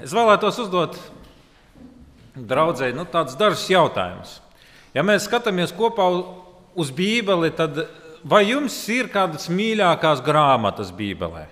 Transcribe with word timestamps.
Es 0.00 0.14
vēlētos 0.16 0.58
uzdot 0.62 0.96
draudzēji 2.34 2.96
nu, 2.96 3.04
tādus 3.08 3.36
dažus 3.38 3.66
jautājumus. 3.70 4.38
Ja 4.94 5.04
mēs 5.06 5.26
skatāmies 5.28 5.74
kopā 5.76 6.06
uz 6.78 6.90
Bībeli, 6.94 7.50
tad 7.54 7.82
vai 8.24 8.44
jums 8.48 8.76
ir 8.92 9.10
kādas 9.12 9.50
mīļākās 9.52 10.22
grāmatas 10.24 10.92
Bībelē? 10.94 11.46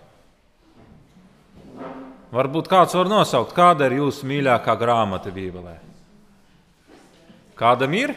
Varbūt 2.29 2.69
kāds 2.69 2.97
var 2.97 3.09
nosaukt, 3.09 3.55
kāda 3.57 3.87
ir 3.89 4.03
jūsu 4.03 4.27
mīļākā 4.29 4.75
grāmata 4.81 5.33
Bībelē. 5.33 5.79
Kādam 7.59 7.95
ir? 7.97 8.13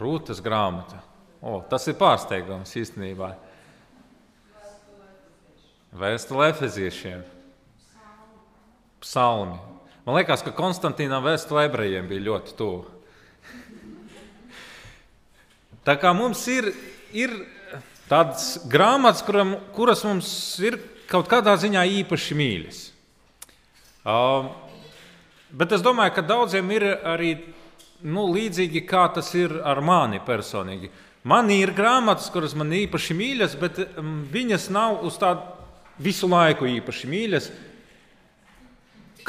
Rūtas 0.00 0.40
grāmata. 0.44 1.00
O, 1.40 1.58
tas 1.68 1.86
ir 1.88 1.96
pārsteigums 1.96 2.72
īstenībā. 2.76 3.32
Vēstule 5.96 6.50
Efeziešiem. 6.52 7.24
Psalmi. 9.00 9.58
Man 10.06 10.16
liekas, 10.18 10.42
ka 10.44 10.52
Konstantīnam 10.56 11.24
vēstule 11.24 11.66
ebrejiem 11.68 12.08
bija 12.10 12.26
ļoti 12.28 12.56
tuvu. 12.58 12.84
Tā 15.84 15.94
kā 15.96 16.12
mums 16.16 16.42
ir, 16.52 16.68
ir 17.16 17.32
tādas 18.10 18.58
grāmatas, 18.68 19.22
kuram, 19.24 19.54
kuras 19.72 20.04
mums 20.04 20.30
ir 20.60 20.76
kaut 21.10 21.30
kādā 21.30 21.54
ziņā 21.58 21.86
īpaši 22.02 22.36
mīļas. 22.36 22.80
Uh, 24.00 24.50
bet 25.52 25.72
es 25.76 25.84
domāju, 25.84 26.14
ka 26.16 26.24
daudziem 26.24 26.68
ir 26.76 26.86
arī 26.94 27.30
nu, 28.04 28.26
līdzīgi 28.32 28.84
kā 28.88 29.06
tas 29.14 29.32
ir 29.36 29.56
ar 29.64 29.80
mani 29.84 30.20
personīgi. 30.24 30.90
Man 31.28 31.50
ir 31.52 31.74
grāmatas, 31.76 32.30
kuras 32.32 32.54
man 32.56 32.72
īpaši 32.72 33.16
mīļas, 33.16 33.56
bet 33.60 33.80
um, 34.00 34.22
viņas 34.32 34.70
nav 34.72 35.02
uz 35.04 35.18
tādu 35.20 35.44
visu 36.00 36.28
laiku 36.30 36.68
īpaši 36.68 37.10
mīļas. 37.10 37.50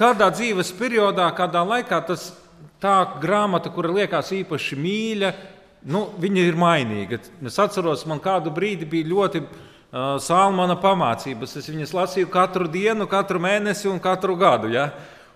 Kādā 0.02 0.32
dzīves 0.34 0.72
periodā, 0.73 1.28
kādā 1.38 1.62
laikā 1.62 2.00
tas 2.07 2.32
tā 2.82 2.96
grāmata, 3.21 3.70
kura 3.70 3.91
liekas 3.94 4.32
īpaši 4.34 4.77
mīļa, 4.82 5.30
nu, 5.94 6.07
viņa 6.18 6.46
ir 6.48 6.57
mainīga. 6.57 7.20
Es 7.46 7.60
atceros, 7.62 8.07
man 8.10 8.18
kādu 8.24 8.49
brīdi 8.55 8.88
bija 8.90 9.12
ļoti 9.12 9.44
uh, 9.44 10.16
Salmana 10.26 10.74
pamācības. 10.82 11.54
Es 11.62 11.70
viņas 11.70 11.94
lasīju 11.94 12.32
katru 12.34 12.66
dienu, 12.66 13.05
katru 13.12 13.44
mēnesi 13.46 13.91
un 13.91 14.02
katru 14.02 14.40
gadu. 14.41 14.74
Ja? 14.74 14.88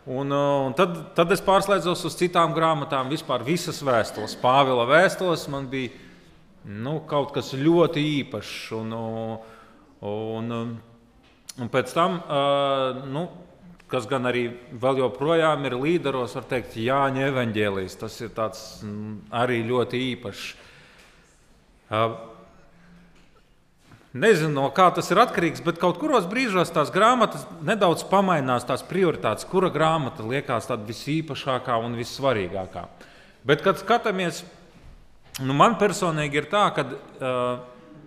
Un, 0.09 0.33
un 0.33 0.73
tad, 0.73 0.97
tad 1.13 1.37
es 1.37 1.45
pārslēdzos 1.45 2.01
uz 2.09 2.17
citām 2.17 2.57
grāmatām, 2.57 3.13
vispār 3.13 3.45
visas 3.45 3.85
vēstules. 3.85 4.33
Pāvila 4.41 4.89
vēstules 4.89 5.45
man 5.53 5.69
bija 5.69 5.93
nu, 6.65 7.03
kaut 7.05 7.37
kas 7.37 7.53
ļoti 7.53 8.01
īpašs. 8.23 8.59
Un, 8.81 8.93
un, 10.09 10.53
un 11.61 11.75
pēc 11.77 11.93
tam, 11.93 12.23
nu, 13.13 13.29
kas 13.91 14.07
gan 14.09 14.25
arī 14.29 14.47
vēl 14.81 15.03
joprojām 15.03 15.65
ir 15.67 15.77
līderos, 15.77 16.35
var 16.37 16.47
teikt, 16.49 16.77
Jāņa 16.81 17.27
evaņģēlijs. 17.29 17.97
Tas 18.01 18.17
ir 18.23 18.31
tāds 18.35 18.61
mm, 18.83 19.17
arī 19.43 19.61
ļoti 19.67 20.01
īpašs. 20.13 20.47
Nezinu, 24.15 24.53
no 24.55 24.69
kā 24.71 24.87
tas 24.95 25.09
ir 25.11 25.19
atkarīgs, 25.19 25.61
bet 25.63 25.79
kaut 25.81 25.97
kuros 25.99 26.27
brīžos 26.31 26.71
tās 26.71 26.91
grāmatas 26.93 27.43
nedaudz 27.67 28.05
pamainās, 28.07 28.63
tās 28.67 28.83
prioritātes, 28.87 29.47
kura 29.49 29.67
grāmata 29.73 30.23
liekas 30.23 30.69
tāda 30.69 30.87
visīpašākā 30.87 31.75
un 31.83 31.97
vissvarīgākā. 31.99 32.85
Bet, 33.45 33.59
kad 33.65 33.81
skatāmies, 33.81 34.45
nu 35.43 35.53
man 35.53 35.75
personīgi 35.77 36.39
ir 36.39 36.47
tā, 36.49 36.63
ka 36.77 36.87
uh, 36.87 37.59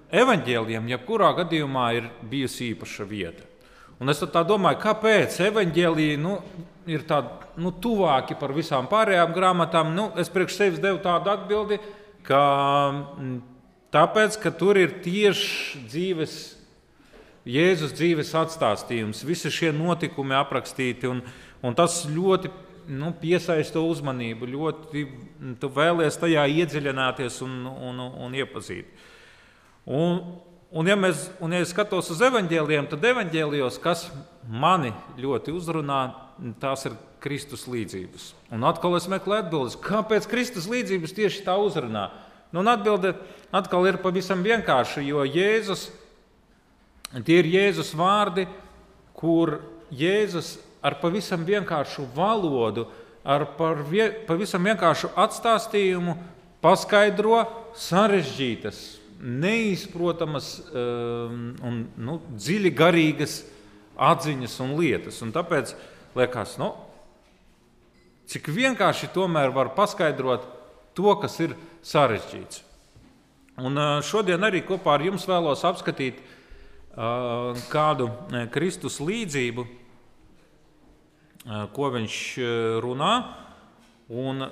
evaņģēliem 0.09 0.89
jebkurā 0.95 1.35
gadījumā 1.43 1.91
ir 2.01 2.09
bijusi 2.25 2.73
īpaša 2.73 3.07
vieta. 3.13 3.48
Un 3.99 4.13
es 4.13 4.23
domāju, 4.23 4.79
kāpēc 4.83 5.41
evaņģēlīji 5.49 6.19
nu, 6.23 6.39
ir 6.87 7.03
tādi 7.09 7.63
nu, 7.63 7.73
tuvāki 7.75 8.37
par 8.39 8.55
visām 8.55 8.87
pārējām 8.91 9.35
grāmatām. 9.35 9.95
Nu, 9.97 10.11
es 10.17 10.31
priekš 10.31 10.61
sevis 10.61 10.83
devu 10.83 11.03
tādu 11.05 11.35
atbildi, 11.35 11.81
ka. 12.27 12.43
Mm, 13.19 13.39
Tāpēc, 13.89 14.35
ka 14.43 14.51
tur 14.53 14.77
ir 14.77 14.99
tieši 15.05 15.79
dzīves, 15.89 16.33
Jēzus 17.49 17.95
dzīves 17.97 18.35
atstāstījums, 18.37 19.23
visi 19.25 19.49
šie 19.49 19.71
notikumi 19.73 20.37
aprakstīti, 20.37 21.09
un, 21.09 21.23
un 21.65 21.77
tas 21.77 22.03
ļoti 22.05 22.51
nu, 22.93 23.15
piesaista 23.17 23.81
uzmanību, 23.81 24.51
ļoti 24.53 25.05
tu 25.63 25.71
vēlies 25.73 26.21
tajā 26.21 26.45
iedziļināties 26.59 27.41
un, 27.47 27.55
un, 27.89 28.03
un 28.27 28.37
iepazīt. 28.37 28.93
Un, 29.89 30.21
un, 30.73 30.89
ja 30.89 30.97
mēs, 30.99 31.29
un, 31.41 31.55
ja 31.55 31.65
es 31.65 31.73
skatos 31.73 32.11
uz 32.13 32.23
evaņģēliem, 32.29 32.89
tad 32.91 33.05
evaņģēlijos, 33.11 33.81
kas 33.83 34.09
mani 34.49 34.93
ļoti 35.21 35.55
uzrunā, 35.57 36.01
tās 36.63 36.87
ir 36.89 36.97
Kristus 37.23 37.67
līdzības. 37.71 38.33
Un 38.55 38.67
atkal 38.69 38.97
es 38.99 39.09
meklēju 39.11 39.47
atbildes, 39.47 39.79
kāpēc 39.83 40.29
Kristus 40.31 40.69
līdzības 40.71 41.17
tieši 41.17 41.45
tā 41.47 41.57
uzrunā. 41.61 42.09
Nu, 42.55 42.63
atbilde 42.71 43.13
atkal 43.53 43.89
ir 43.91 43.99
pavisam 44.01 44.41
vienkārša, 44.45 45.03
jo 45.05 45.25
Jēzus, 45.27 45.89
tie 47.27 47.43
ir 47.43 47.51
Jēzus 47.51 47.93
vārdi, 47.99 48.47
kur 49.19 49.59
Jēzus 49.93 50.57
ar 50.85 50.97
pavisam 51.03 51.45
vienkāršu 51.45 52.07
valodu, 52.15 52.87
ar 53.29 53.45
vie, 53.91 54.07
pavisam 54.29 54.65
vienkāršu 54.65 55.11
atstāstījumu 55.19 56.15
paskaidro 56.65 57.43
sarežģītas, 57.77 58.98
neizprotamas 59.19 60.59
um, 60.71 61.55
un 61.65 61.81
nu, 61.99 62.19
dziļi 62.35 62.75
garīgas 62.77 63.41
atziņas 63.99 64.55
un 64.65 64.77
lietas. 64.79 65.19
Un 65.25 65.35
tāpēc 65.35 65.75
liekas, 66.19 66.57
nu, 66.61 66.73
cik 68.31 68.51
vienkārši 68.55 69.11
tomēr 69.15 69.53
var 69.55 69.73
paskaidrot 69.77 70.47
to, 70.97 71.11
kas 71.23 71.39
ir 71.43 71.57
sarežģīts. 71.87 72.65
Un 73.59 73.75
šodien 74.07 74.45
arī 74.47 74.63
kopā 74.63 74.95
ar 74.95 75.03
jums 75.03 75.25
vēlos 75.27 75.65
apskatīt 75.67 76.21
kādu 77.73 78.07
Kristus 78.55 79.01
līdzību, 79.03 79.65
ko 81.75 81.91
viņš 81.95 82.19
runā. 82.85 83.13
Un 84.09 84.47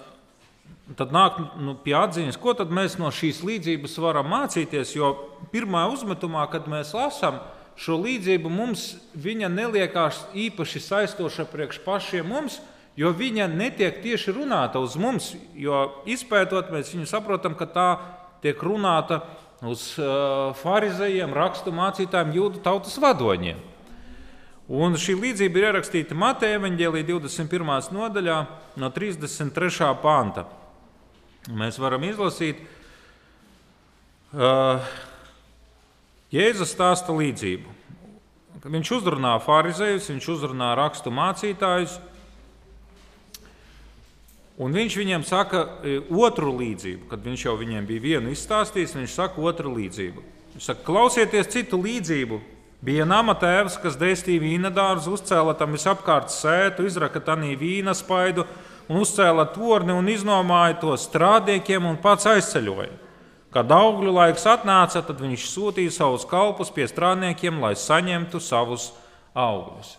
tad 0.94 1.10
nāk 1.14 1.40
nu, 1.58 1.74
pie 1.82 1.96
atziņas, 1.98 2.38
ko 2.38 2.54
mēs 2.70 2.96
no 3.00 3.10
šīs 3.10 3.42
līdzības 3.46 3.98
varam 4.02 4.30
mācīties. 4.30 4.94
Jo 4.94 5.14
pirmā 5.50 5.86
uzmetumā, 5.90 6.46
kad 6.52 6.68
mēs 6.70 6.94
lasām 6.94 7.40
šo 7.76 7.98
līdzību, 8.04 8.50
mums 8.52 8.94
viņa 9.18 9.50
neliekās 9.52 10.22
īpaši 10.36 10.82
saistoša 10.84 11.48
priekš 11.50 11.82
pašiem 11.84 12.28
mums, 12.30 12.60
jo 12.96 13.10
viņa 13.12 13.48
netiek 13.52 13.98
tieši 14.04 14.36
runāta 14.36 14.80
uz 14.80 14.96
mums, 14.96 15.34
jo 15.54 15.82
izpētot, 16.08 16.70
mēs 16.72 16.94
viņu 16.94 17.08
saprotam, 17.10 17.58
ka 17.58 17.68
tā 17.68 17.88
tiek 18.44 18.62
runāta 18.62 19.24
uz 19.66 19.94
uh, 19.98 20.54
farizējiem, 20.62 21.34
rakstu 21.36 21.72
mācītājiem, 21.74 22.36
jūdu 22.36 22.62
tautas 22.64 22.96
vadoņiem. 23.02 23.75
Un 24.66 24.98
šī 24.98 25.14
līdzība 25.14 25.60
ir 25.60 25.66
ierakstīta 25.68 26.16
Mateja 26.18 26.58
evanģēlī 26.58 27.04
21. 27.06 27.92
nodaļā, 27.94 28.38
no 28.82 28.90
33. 28.90 29.92
panta. 30.02 30.46
Mēs 31.54 31.78
varam 31.78 32.02
izlasīt, 32.08 32.64
uh, 34.34 34.82
Jēzus 36.34 36.74
stāsta 36.74 37.14
līdzību. 37.14 37.74
Viņš 38.66 38.90
uzrunā 38.96 39.36
farizējus, 39.44 40.10
viņš 40.10 40.30
uzrunā 40.34 40.72
rakstu 40.74 41.12
mācītājus, 41.14 42.00
Un 44.56 44.72
viņš 44.72 44.94
viņiem 44.96 45.24
saka 45.28 45.66
e, 45.84 45.98
otru 46.16 46.54
līdzību, 46.56 47.10
kad 47.10 47.20
viņš 47.20 47.42
jau 47.44 47.58
viņiem 47.60 47.86
bija 47.88 48.04
vienu 48.04 48.32
izstāstījis, 48.32 48.94
viņš 48.96 49.16
saka 49.18 49.42
otru 49.44 49.74
līdzību. 49.76 50.22
Viņš 50.54 50.68
saka, 50.70 50.84
klausieties 50.86 51.50
citu 51.52 51.76
līdzību. 51.82 52.38
Bija 52.84 53.06
nama 53.08 53.32
tēvs, 53.38 53.78
kas 53.80 53.96
dēstīja 53.96 54.42
vīna 54.42 54.70
dārzu, 54.74 55.14
uzcēla 55.16 55.54
tam 55.56 55.72
visapkārt 55.72 56.28
sētu, 56.32 56.84
izraka 56.86 57.22
tanī 57.24 57.54
vīna 57.56 57.94
spaidu 57.96 58.44
un 58.90 59.00
uzcēla 59.00 59.48
torni 59.54 59.94
un 59.96 60.08
iznomāja 60.12 60.76
to 60.82 60.96
strādniekiem 61.00 61.88
un 61.88 61.96
pats 62.02 62.28
aizceļoja. 62.30 62.92
Kad 63.56 63.72
augļu 63.72 64.12
laiks 64.12 64.44
atnāca, 64.50 65.00
tad 65.00 65.22
viņš 65.22 65.46
sūtīja 65.48 65.94
savus 65.94 66.26
kalpus 66.28 66.68
pie 66.74 66.84
strādniekiem, 66.90 67.62
lai 67.62 67.72
saņemtu 67.80 68.42
savus 68.44 68.90
augļus. 69.32 69.96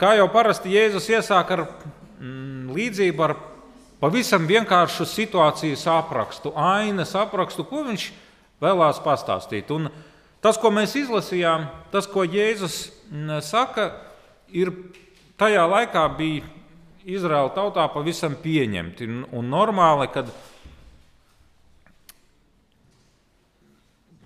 Kā 0.00 0.16
jau 0.18 0.26
parasti 0.32 0.72
Jēzus 0.74 1.06
iesāk 1.12 1.54
ar 1.54 1.62
mm, 1.68 2.72
līdzību 2.74 3.24
ar 3.26 3.36
pavisam 4.00 4.48
vienkāršu 4.48 5.06
situācijas 5.06 5.84
aprakstu, 5.92 6.50
ainas 6.56 7.14
aprakstu, 7.14 7.66
ko 7.68 7.84
viņš 7.86 8.06
vēlās 8.64 8.98
pastāstīt. 9.04 9.70
Un 9.76 9.90
tas, 10.44 10.58
ko 10.60 10.72
mēs 10.74 10.96
izlasījām, 10.98 11.68
tas, 11.92 12.08
ko 12.10 12.24
Jēzus 12.24 12.82
mm, 13.10 13.40
saka, 13.44 13.90
ir 14.52 14.72
tajā 15.40 15.64
laikā 15.68 16.04
bija 16.18 16.46
Izraēla 17.10 17.52
tautā 17.56 17.86
pavisam 17.92 18.34
pieņemti 18.36 19.08
un 19.32 19.48
normāli, 19.48 20.08
kad 20.12 20.28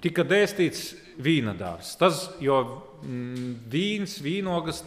tika 0.04 0.24
dēstīts 0.26 0.90
vīnadārs. 1.22 1.94
Tas, 2.00 2.26
jo 2.42 2.58
mm, 3.04 3.54
vīns, 3.70 4.18
vīnogas, 4.24 4.82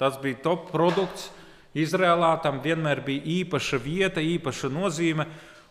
tas 0.00 0.18
bija 0.22 0.40
top 0.44 0.70
produkts. 0.72 1.32
Izrēlā 1.78 2.30
tam 2.42 2.62
vienmēr 2.64 3.02
bija 3.04 3.26
īpaša 3.42 3.78
vieta, 3.82 4.22
īpaša 4.24 4.70
nozīme. 4.72 5.26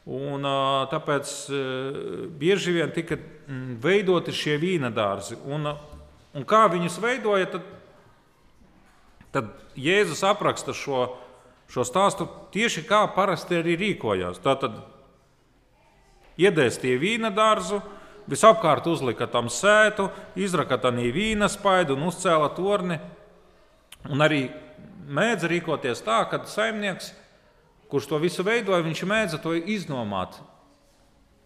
Un, 0.07 0.45
tāpēc 0.88 1.31
bieži 2.39 2.77
vien 2.77 2.92
tika 2.95 3.18
veidoti 3.83 4.31
šie 4.31 4.56
vīna 4.62 4.88
dārzi. 4.95 5.36
Un, 5.51 5.68
un 6.31 6.45
kā 6.48 6.62
viņus 6.71 6.95
veidoja, 7.04 7.50
tad, 7.51 7.65
tad 9.36 9.50
Jēzus 9.75 10.24
apraksta 10.24 10.71
šo, 10.71 11.09
šo 11.68 11.83
stāstu 11.83 12.30
tieši 12.56 12.86
kā 12.88 13.01
parasti 13.18 13.59
arī 13.59 13.75
rīkojās. 13.81 14.39
Tātad 14.45 14.80
iedēstīja 16.39 17.04
vīna 17.04 17.33
dārzu, 17.36 17.81
visapkārt 18.31 18.88
uzlika 18.88 19.27
tam 19.27 19.51
sētu, 19.51 20.07
izraka 20.39 20.80
tam 20.88 21.04
vīna 21.04 21.51
spaidu 21.51 22.00
un 22.00 22.07
uzcēla 22.07 22.50
torni. 22.56 23.01
Un 24.07 24.24
arī 24.24 24.45
mēdz 25.07 25.48
rīkoties 25.51 26.04
tā, 26.06 26.21
ka 26.31 26.45
saimnieks 26.48 27.12
kurš 27.91 28.09
to 28.11 28.19
visu 28.21 28.43
veidoja, 28.43 28.83
viņš 28.85 29.03
mēdza 29.07 29.39
to 29.43 29.55
iznomāt 29.55 30.37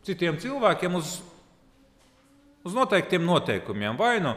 citiem 0.05 0.39
cilvēkiem 0.41 0.95
uz, 0.97 1.19
uz 2.65 2.73
noteiktiem 2.73 3.25
noteikumiem. 3.25 3.97
Vai 3.97 4.19
nu 4.23 4.33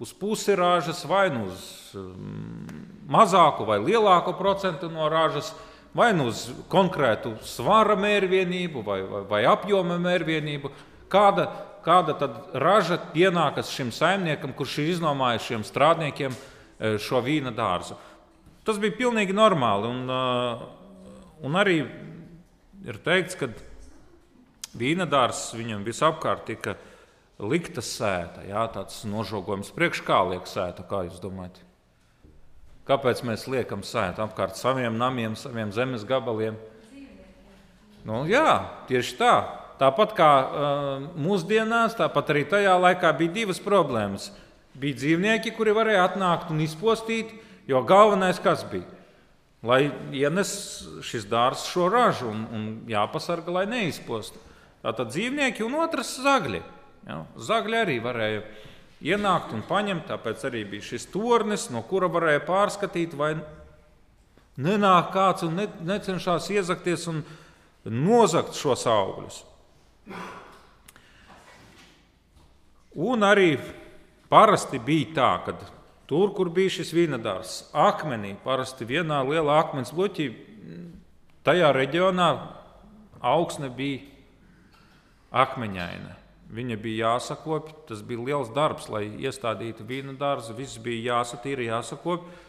uz 0.00 0.12
pusi 0.12 0.56
ražas, 0.56 1.04
vai 1.08 1.30
nu 1.32 1.46
uz 1.48 1.94
um, 1.96 2.66
mazāku 3.08 3.64
vai 3.64 3.78
lielāku 3.80 4.36
procentu 4.36 4.90
no 4.92 5.08
ražas, 5.08 5.54
vai 5.96 6.12
nu 6.12 6.28
uz 6.28 6.50
konkrētu 6.68 7.38
svara 7.46 7.96
mērvienību 7.96 8.82
vai, 8.84 9.00
vai, 9.08 9.22
vai 9.30 9.44
apjoma 9.48 9.96
mērvienību. 10.02 10.72
Kāda, 11.08 11.46
kāda 11.86 12.16
tad 12.18 12.58
raža 12.58 12.98
pienākas 13.14 13.70
šim 13.72 13.92
saimniekam, 13.94 14.52
kurš 14.52 14.82
ir 14.82 14.92
iznomājis 14.96 15.48
šiem 15.48 15.64
strādniekiem 15.64 16.34
eh, 16.34 16.98
šo 17.00 17.22
vīna 17.24 17.54
dārzu? 17.56 17.96
Tas 18.66 18.80
bija 18.82 18.98
pilnīgi 18.98 19.32
normāli. 19.32 19.86
Un, 19.86 20.10
uh, 20.10 20.64
Un 21.44 21.56
arī 21.60 21.82
ir 22.86 22.98
teikts, 23.04 23.36
ka 23.36 23.50
vīnadārs 24.76 25.50
viņam 25.56 25.84
visapkārt 25.86 26.46
tika 26.48 26.76
likta 27.42 27.84
sēta. 27.84 28.44
Jā, 28.48 28.64
tāds 28.72 29.02
nožogojums 29.08 29.72
priekš 29.76 30.02
kā 30.06 30.22
liek 30.30 30.48
sētu, 30.48 30.86
kā 30.88 31.04
jūs 31.08 31.20
domājat? 31.20 31.60
Kāpēc 32.86 33.24
mēs 33.26 33.48
liekam 33.50 33.82
sētu 33.82 34.22
apkārt 34.22 34.56
saviem 34.56 34.96
namiem, 34.96 35.34
saviem 35.36 35.72
zemes 35.74 36.06
gabaliem? 36.06 36.56
Nu, 38.06 38.22
jā, 38.30 38.62
tieši 38.86 39.16
tā. 39.18 39.34
Tāpat 39.76 40.14
kā 40.16 40.30
uh, 40.40 41.06
mūsdienās, 41.20 41.98
tāpat 41.98 42.30
arī 42.32 42.44
tajā 42.48 42.76
laikā 42.78 43.10
bija 43.18 43.34
divas 43.42 43.58
problēmas. 43.60 44.30
Bija 44.78 44.96
dzīvnieki, 45.02 45.52
kuri 45.56 45.74
varēja 45.76 46.06
atnākt 46.06 46.52
un 46.54 46.62
izpostīt, 46.64 47.34
jo 47.68 47.82
galvenais 47.84 48.38
kas 48.40 48.62
bija? 48.70 48.95
Lai 49.64 49.86
ienes 50.14 50.50
šis 51.06 51.26
dārzs 51.30 51.68
šo 51.70 51.88
ražu 51.92 52.28
un, 52.30 52.44
un 52.52 52.66
jāpasargā, 52.90 53.52
lai 53.60 53.66
neizpostu. 53.70 54.40
Tātad 54.84 55.10
dzīvnieki 55.14 55.64
un 55.66 55.78
otrs 55.80 56.16
zagļi. 56.22 56.62
Ja? 57.08 57.22
Zagļi 57.48 57.78
arī 57.80 57.96
varēja 58.04 58.42
ienākt 59.06 59.54
un 59.56 59.64
paņemt, 59.66 60.06
tāpēc 60.10 60.44
arī 60.48 60.64
bija 60.68 60.90
šis 60.92 61.08
tornis, 61.12 61.68
no 61.72 61.82
kura 61.86 62.08
varēja 62.12 62.44
pārskatīt, 62.46 63.16
vai 63.18 63.34
nenāk 64.56 65.10
kāds 65.14 65.44
un 65.46 65.58
ne, 65.60 65.66
necenšas 65.84 66.48
iezakties 66.54 67.06
un 67.12 67.22
nozagt 67.84 68.56
šos 68.56 68.86
augļus. 68.90 69.42
Un 72.96 73.24
arī 73.26 73.56
parasti 74.32 74.80
bija 74.82 75.12
tā, 75.18 75.30
ka 75.44 75.56
Tur, 76.06 76.30
kur 76.36 76.50
bija 76.54 76.70
šis 76.70 76.92
vīnadārs, 76.94 77.54
akmenī, 77.74 78.36
parasti 78.44 78.86
vienā 78.86 79.24
lielā 79.26 79.56
akmens 79.64 79.90
bloķī, 79.94 80.28
tajā 81.46 81.72
reģionā 81.74 82.28
augsne 83.26 83.70
bija 83.74 84.04
akmeņaina. 85.34 86.14
Viņa 86.56 86.76
bija 86.78 87.08
jāsakopja, 87.10 87.74
tas 87.88 88.04
bija 88.06 88.22
liels 88.22 88.52
darbs, 88.54 88.86
lai 88.86 89.08
iestādītu 89.26 89.82
vīna 89.86 90.14
dārzu. 90.18 90.54
Viss 90.54 90.78
bija 90.78 91.16
jāsatīra, 91.16 91.64
jāsakopja. 91.72 92.44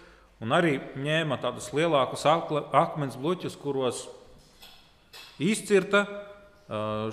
Un 0.46 0.54
arī 0.54 0.76
ņēma 1.02 1.40
tādus 1.42 1.72
lielākus 1.74 2.28
akmens 2.30 3.18
bloķus, 3.18 3.58
kuros 3.58 4.04
izcirta 5.42 6.04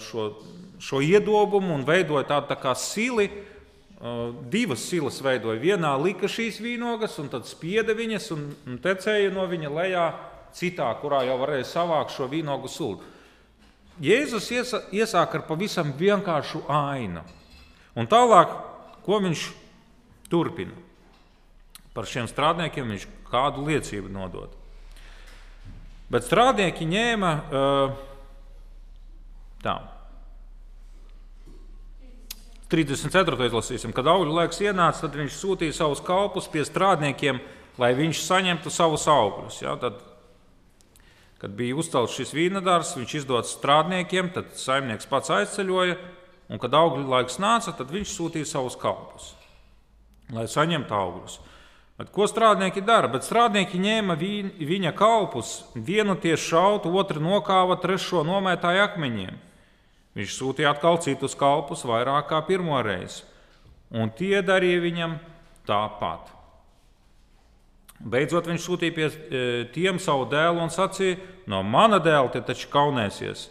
šo, 0.05 0.27
šo 0.77 1.01
iedobumu 1.01 1.73
un 1.73 1.87
veidoja 1.89 2.27
tādu 2.35 2.53
tā 2.53 2.59
kā 2.61 2.75
sili, 2.77 3.31
divas 4.53 4.85
silas 4.85 5.21
veidoja. 5.25 5.61
Vienā 5.63 5.95
lika 6.03 6.29
šīs 6.29 6.61
vīnogas, 6.61 7.17
un 7.23 7.31
tad 7.33 7.49
spieda 7.49 7.95
viņas 7.97 8.31
un, 8.35 8.47
tecēja 8.85 9.33
no 9.33 9.47
viņa 9.49 9.73
lejā 9.73 10.05
citā, 10.55 10.91
kurā 11.01 11.23
jau 11.25 11.39
varēja 11.41 11.67
savākt 11.71 12.13
šo 12.15 12.29
vīnogu 12.29 12.69
sulu. 12.69 13.01
Jēzus 14.05 14.51
iesāk 14.93 15.39
ar 15.39 15.45
pavisam 15.47 15.93
vienkāršu 15.97 16.65
ainu. 16.69 17.23
Un 17.95 18.11
tālāk, 18.11 18.53
ko 19.07 19.21
viņš 19.23 19.47
turpina? 20.29 20.75
Par 21.95 22.09
šiem 22.11 22.27
strādniekiem 22.27 22.91
viņš 22.91 23.07
kādu 23.31 23.65
liecību 23.69 24.11
nodod. 24.11 24.51
Bet 26.11 26.27
strādnieki 26.27 26.87
ņēma 26.91 27.31
uh, 27.39 27.95
tā. 29.63 29.79
34. 32.75 33.51
lasīsim, 33.55 33.93
kad 33.95 34.09
augļu 34.11 34.35
laiks 34.35 34.59
ienāca, 34.65 35.05
tad 35.05 35.15
viņš 35.19 35.37
sūtīja 35.39 35.77
savus 35.77 36.03
kalpus 36.03 36.49
pie 36.51 36.65
strādniekiem, 36.67 37.39
lai 37.79 37.93
viņš 37.95 38.25
saņemtu 38.25 38.73
savus 38.75 39.07
augļus. 39.11 39.61
Ja? 39.63 39.77
Tad, 39.79 40.01
kad 41.39 41.55
bija 41.55 41.79
uzcelts 41.79 42.17
šis 42.19 42.35
vīnadārs, 42.35 42.97
viņš 42.99 43.17
izdod 43.21 43.47
strādniekiem, 43.47 44.33
tad 44.35 44.51
saimnieks 44.59 45.07
pats 45.11 45.31
aizceļoja, 45.37 45.97
un 46.51 46.61
kad 46.63 46.75
augļu 46.75 47.07
laiks 47.15 47.39
nāca, 47.43 47.77
tad 47.79 47.95
viņš 47.95 48.19
sūtīja 48.19 48.51
savus 48.57 48.79
kalpus, 48.81 49.33
lai 50.35 50.49
saņemtu 50.51 50.99
augļus. 50.99 51.41
Bet 51.95 52.11
ko 52.11 52.27
strādnieki 52.27 52.83
dara? 52.83 53.07
Bet 53.07 53.23
strādnieki 53.23 53.79
ņēma 53.79 54.17
viņa 54.19 54.91
kalpus, 54.99 55.61
vienu 55.79 56.17
tieši 56.19 56.49
šautu, 56.51 56.91
otru 56.99 57.23
nokāva, 57.23 57.79
trešo 57.79 58.25
nomētāja 58.27 58.89
akmeņiem. 58.89 59.39
Viņš 60.15 60.35
sūtīja 60.39 60.71
atkal 60.71 61.01
citus 61.03 61.35
kalpus, 61.35 61.83
vairāk 61.87 62.29
kā 62.31 62.39
pirmo 62.47 62.79
reizi, 62.87 63.25
un 63.91 64.13
tie 64.15 64.39
darīja 64.47 64.83
viņam 64.85 65.17
tāpat. 65.67 66.31
Beidzot, 68.05 68.47
viņš 68.51 68.63
sūtīja 68.63 68.95
pie 68.95 69.07
e, 69.09 69.43
tiem 69.75 69.99
savu 70.03 70.29
dēlu 70.31 70.63
un 70.63 70.71
sacīja: 70.71 71.19
No 71.51 71.63
mana 71.67 71.99
dēla 72.03 72.31
te 72.35 72.43
taču 72.45 72.71
kaunēsies. 72.73 73.49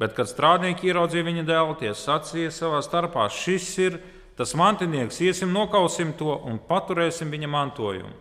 Bet, 0.00 0.16
kad 0.16 0.26
strādnieki 0.26 0.88
ieraudzīja 0.90 1.26
viņa 1.26 1.44
dēlu, 1.46 1.76
tie 1.80 1.92
sacīja 1.96 2.52
savā 2.52 2.82
starpā: 2.84 3.28
Šis 3.32 3.68
ir 3.80 4.00
tas 4.36 4.52
mantinieks, 4.58 5.20
iesim, 5.22 5.52
nokausim 5.54 6.12
to 6.18 6.36
un 6.44 6.58
paturēsim 6.68 7.30
viņa 7.32 7.50
mantojumu. 7.50 8.16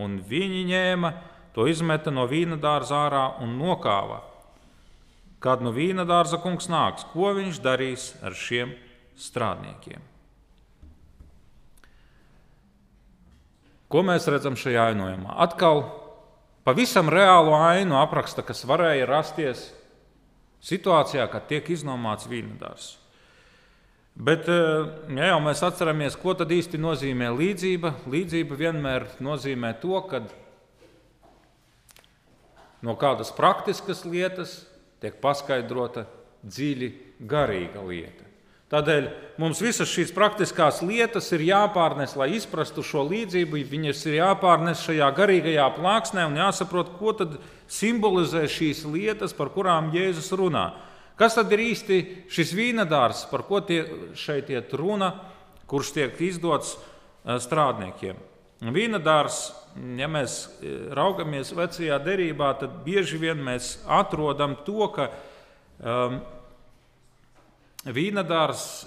Un 0.00 0.20
viņi 0.24 0.62
ņēma 0.70 1.10
to, 1.54 1.66
izmeta 1.70 2.14
no 2.14 2.24
vīna 2.30 2.56
dārza 2.60 3.04
ārā 3.06 3.26
un 3.42 3.58
nokāva 3.58 4.22
Kad 5.44 5.60
nu 5.60 5.74
vīna 5.76 6.06
dārza 6.08 6.38
kungs 6.40 6.70
nāks, 6.72 7.04
ko 7.12 7.34
viņš 7.36 7.60
darīs 7.60 8.08
ar 8.24 8.32
šiem 8.32 8.72
strādniekiem? 9.20 10.00
Ko 13.92 14.00
mēs 14.02 14.24
redzam 14.32 14.56
šajā 14.56 14.88
ainojumā? 14.94 15.36
Atkal 15.44 15.84
pavisam 16.64 17.12
reālu 17.12 17.52
ainu 17.58 18.00
apraksta, 18.00 18.42
kas 18.42 18.64
varēja 18.66 19.06
rasties 19.06 19.68
situācijā, 20.64 21.28
kad 21.30 21.44
tiek 21.50 21.68
iznomāts 21.70 22.26
vīna 22.30 22.56
dārzs. 22.58 22.94
Bet, 24.14 24.48
eh, 24.48 24.88
ja 25.18 25.32
jau 25.32 25.40
mēs 25.42 25.60
atceramies, 25.66 26.16
ko 26.16 26.34
tad 26.38 26.48
īsti 26.54 26.78
nozīmē 26.78 27.32
līdzība, 27.34 27.90
līdzība 28.06 28.56
vienmēr 28.56 29.08
nozīmē 29.20 29.74
to, 29.82 30.00
ka 30.08 30.22
no 32.80 32.94
kādas 32.96 33.34
praktiskas 33.34 34.04
lietas 34.06 34.62
tiek 35.02 35.16
paskaidrota 35.22 36.06
dziļi 36.44 36.90
garīga 37.24 37.82
lieta. 37.86 38.24
Tādēļ 38.74 39.04
mums 39.38 39.60
visas 39.62 39.90
šīs 39.92 40.10
praktiskās 40.16 40.80
lietas 40.82 41.28
ir 41.36 41.44
jāpārnes, 41.46 42.16
lai 42.18 42.30
izprastu 42.34 42.82
šo 42.82 43.04
līdzību. 43.06 43.60
Viņas 43.70 44.00
ir 44.08 44.16
jāpārnes 44.18 44.82
šajā 44.86 45.10
garīgajā 45.14 45.66
plāksnē 45.76 46.24
un 46.26 46.40
jāsaprot, 46.40 46.96
ko 46.98 47.12
tad 47.14 47.36
simbolizē 47.70 48.46
šīs 48.50 48.82
lietas, 48.88 49.36
par 49.36 49.52
kurām 49.54 49.92
Jēzus 49.94 50.32
runā. 50.34 50.72
Kas 51.20 51.36
tad 51.38 51.52
ir 51.54 51.62
īsti 51.68 52.00
šis 52.32 52.54
vīnadārs, 52.56 53.28
par 53.30 53.44
ko 53.46 53.60
tie 53.62 53.84
šeit 54.18 54.50
iet 54.50 54.72
runa, 54.74 55.12
kurš 55.70 55.94
tiek 55.94 56.18
izdots 56.24 56.74
eh, 56.74 57.38
strādniekiem? 58.64 58.74
Vīnadārs 58.74 59.64
ja 59.98 60.08
mēs 60.10 60.36
e, 60.62 60.72
raugamies 60.94 61.52
vecajā 61.56 61.98
derībā, 62.04 62.54
tad 62.60 62.82
bieži 62.86 63.18
vien 63.18 63.40
mēs 63.42 63.78
atrodam 63.90 64.56
to, 64.66 64.86
ka 64.94 65.08
um, 65.82 66.20
vīnadārs 67.84 68.86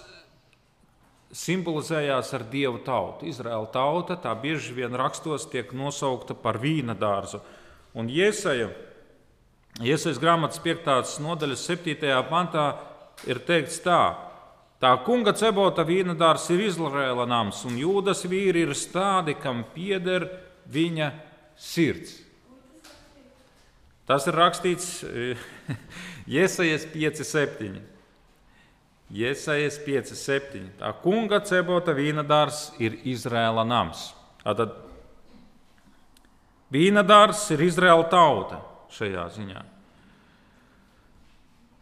simbolizējās 1.36 2.32
ar 2.38 2.46
dievu 2.48 2.80
tautu. 2.88 3.28
Izraēla 3.28 3.68
tauta 3.74 4.16
tā 4.22 4.32
bieži 4.40 4.76
vien 4.78 4.96
rakstos 4.96 5.50
tiek 5.52 5.74
nosaukta 5.76 6.38
par 6.40 6.60
vīna 6.62 6.96
dārzu. 6.98 7.42
Un 7.98 8.08
Iesaja, 8.10 8.70
Iesajas 9.84 10.22
grāmatas 10.22 10.62
5. 10.64 11.20
nodaļas 11.22 11.68
7. 11.68 12.08
pantā 12.32 12.70
ir 13.28 13.44
teikts 13.46 13.82
tā. 13.84 14.27
Tā 14.78 14.92
kunga 15.02 15.34
cebota 15.34 15.82
vīna 15.82 16.14
dārzs 16.14 16.52
ir 16.54 16.62
Izraēla 16.68 17.26
nams, 17.26 17.64
un 17.66 17.80
jūdas 17.82 18.22
vīri 18.30 18.62
ir 18.68 18.76
stādi, 18.78 19.34
kam 19.42 19.64
pieder 19.74 20.28
viņa 20.70 21.12
sirds. 21.58 22.20
Tas 24.08 24.28
ir 24.30 24.38
rakstīts 24.38 25.02
Iesaijas 26.38 26.86
5.7. 26.94 27.80
Iesaijas 29.18 29.80
5.7. 29.82 30.62
Tā 30.80 30.92
kunga 31.02 31.42
cebota 31.48 31.96
vīna 31.98 32.24
dārzs 32.28 32.70
ir 32.80 33.00
Izraēla 33.08 33.66
nams. 33.68 34.12
Tātad 34.44 34.78
vīna 36.72 37.02
dārzs 37.08 37.48
ir 37.56 37.66
Izraēla 37.66 38.06
tauta 38.14 38.62
šajā 38.94 39.26
ziņā. 39.40 39.66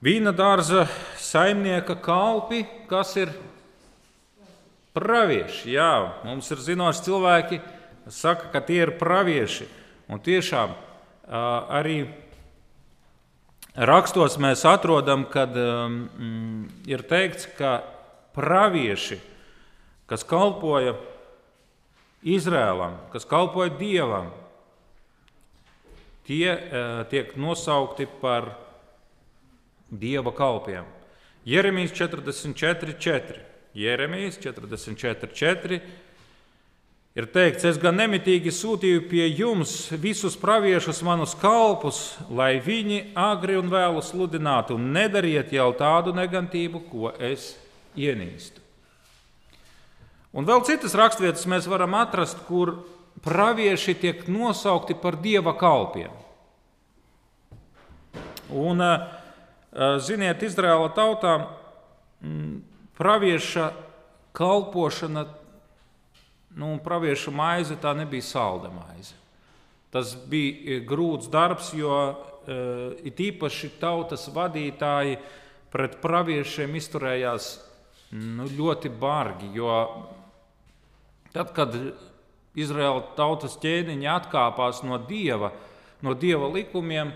Vīna 0.06 0.30
dārza 0.38 0.84
saimnieka 1.18 1.96
kalpi, 1.98 2.60
kas 2.86 3.16
ir 3.18 3.32
pravieši. 4.94 5.72
Jā, 5.74 5.94
mums 6.28 6.52
ir 6.54 6.60
zinoši 6.62 7.02
cilvēki, 7.08 7.58
kas 8.04 8.20
saka, 8.22 8.52
ka 8.54 8.60
tie 8.68 8.84
ir 8.84 8.92
pravieši. 9.00 9.66
Un 10.14 10.22
tiešām 10.22 10.76
arī 11.26 12.04
rakstos 13.74 14.38
mēs 14.38 14.62
atrodam, 14.70 15.24
kad 15.26 15.58
um, 15.58 15.96
ir 16.86 17.02
teikts, 17.10 17.48
ka 17.58 17.80
pravieši, 18.38 19.18
kas 20.06 20.22
kalpoja 20.22 20.94
Izrēlam, 22.22 23.00
kas 23.10 23.26
kalpoja 23.26 23.74
Dievam, 23.82 24.30
tie 26.30 26.54
uh, 26.54 27.02
tiek 27.10 27.34
nosaukti 27.42 28.06
par 28.22 28.52
dieva 29.90 30.34
kalpiem. 30.36 30.86
Jeremijas 31.46 31.94
44,4. 31.94 33.40
Jeremijas 33.76 34.40
44,4 34.40 35.80
ir 37.16 37.28
teikts, 37.32 37.66
es 37.68 37.78
gan 37.80 37.96
nemitīgi 38.00 38.52
sūtīju 38.52 39.06
pie 39.12 39.28
jums 39.30 39.74
visus 40.02 40.36
praviešus, 40.40 41.04
manus 41.06 41.36
kalpus, 41.40 42.00
lai 42.32 42.58
viņi 42.64 43.12
agri 43.20 43.56
un 43.60 43.72
vēlu 43.72 44.04
sludinātu, 44.04 44.80
un 44.80 44.92
nedariet 44.96 45.54
jau 45.56 45.70
tādu 45.78 46.16
negantību, 46.16 46.84
ko 46.90 47.14
es 47.20 47.54
ienīstu. 47.96 48.64
Un 50.36 50.48
vēl 50.48 50.66
citas 50.68 50.96
raksturvietas 51.00 51.48
mēs 51.48 51.68
varam 51.72 51.94
atrast, 51.96 52.42
kur 52.50 52.74
pravieši 53.24 53.96
tiek 54.02 54.26
nosaukti 54.28 54.98
par 55.00 55.16
dieva 55.24 55.54
kalpiem. 55.56 56.12
Un, 58.52 58.84
uh, 58.84 59.25
ziniet, 60.00 60.44
Izraēla 60.44 60.88
tautā 60.96 61.34
mm, 62.24 62.60
pravieša 62.98 63.72
kalpošana, 64.36 65.26
nu, 66.56 66.78
pravieša 66.84 67.34
maize 67.36 67.76
tā 67.82 67.92
nebija 67.98 68.24
salda 68.24 68.72
maize. 68.72 69.16
Tas 69.92 70.16
bija 70.28 70.78
eh, 70.78 70.82
grūts 70.88 71.30
darbs, 71.32 71.74
jo 71.76 71.92
uh, 71.92 72.96
it 73.04 73.20
īpaši 73.20 73.76
tautas 73.80 74.28
vadītāji 74.32 75.20
pret 75.72 76.00
praviešiem 76.04 76.76
izturējās 76.80 77.54
nu, 78.16 78.48
ļoti 78.48 78.92
bargi. 78.92 79.52
Tad, 81.36 81.52
kad 81.56 81.76
Izraēla 82.56 83.16
tautas 83.18 83.58
ķēniņi 83.60 84.12
atkāpās 84.12 84.84
no 84.88 85.00
dieva, 85.04 85.52
no 86.04 86.16
dieva 86.16 86.48
likumiem, 86.52 87.12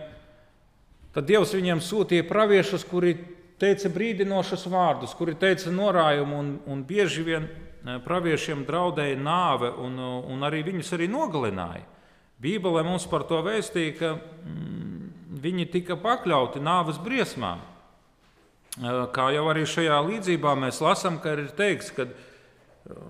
Tad 1.15 1.25
Dievs 1.25 1.55
viņiem 1.57 1.81
sūtīja 1.81 2.27
praviešus, 2.29 2.85
kuri 2.85 3.15
teica 3.59 3.89
brīdinošus 3.91 4.67
vārdus, 4.71 5.15
kuri 5.17 5.35
teica 5.39 5.71
norājumu, 5.73 6.37
un, 6.37 6.51
un 6.69 6.83
bieži 6.87 7.25
vien 7.25 7.47
eh, 7.49 7.97
praviešiem 8.05 8.63
draudēja 8.67 9.17
nāve, 9.19 9.71
un, 9.81 9.97
un 9.99 10.45
arī 10.47 10.61
viņus 10.67 10.93
arī 10.97 11.09
nogalināja. 11.11 11.85
Bībelē 12.39 12.85
mums 12.87 13.07
par 13.11 13.25
to 13.27 13.41
vēstīja, 13.43 13.95
ka 13.99 14.13
mm, 14.15 15.09
viņi 15.43 15.65
tika 15.73 15.97
pakļauti 15.99 16.61
nāves 16.63 17.01
briesmām. 17.03 17.65
Eh, 18.79 19.01
kā 19.15 19.31
jau 19.35 19.47
arī 19.51 19.65
šajā 19.67 19.97
līdzībā 20.07 20.53
mēs 20.61 20.79
lasām, 20.85 21.17
ka 21.19 21.33
ir 21.35 21.49
teikts, 21.57 21.91
ka 21.97 22.07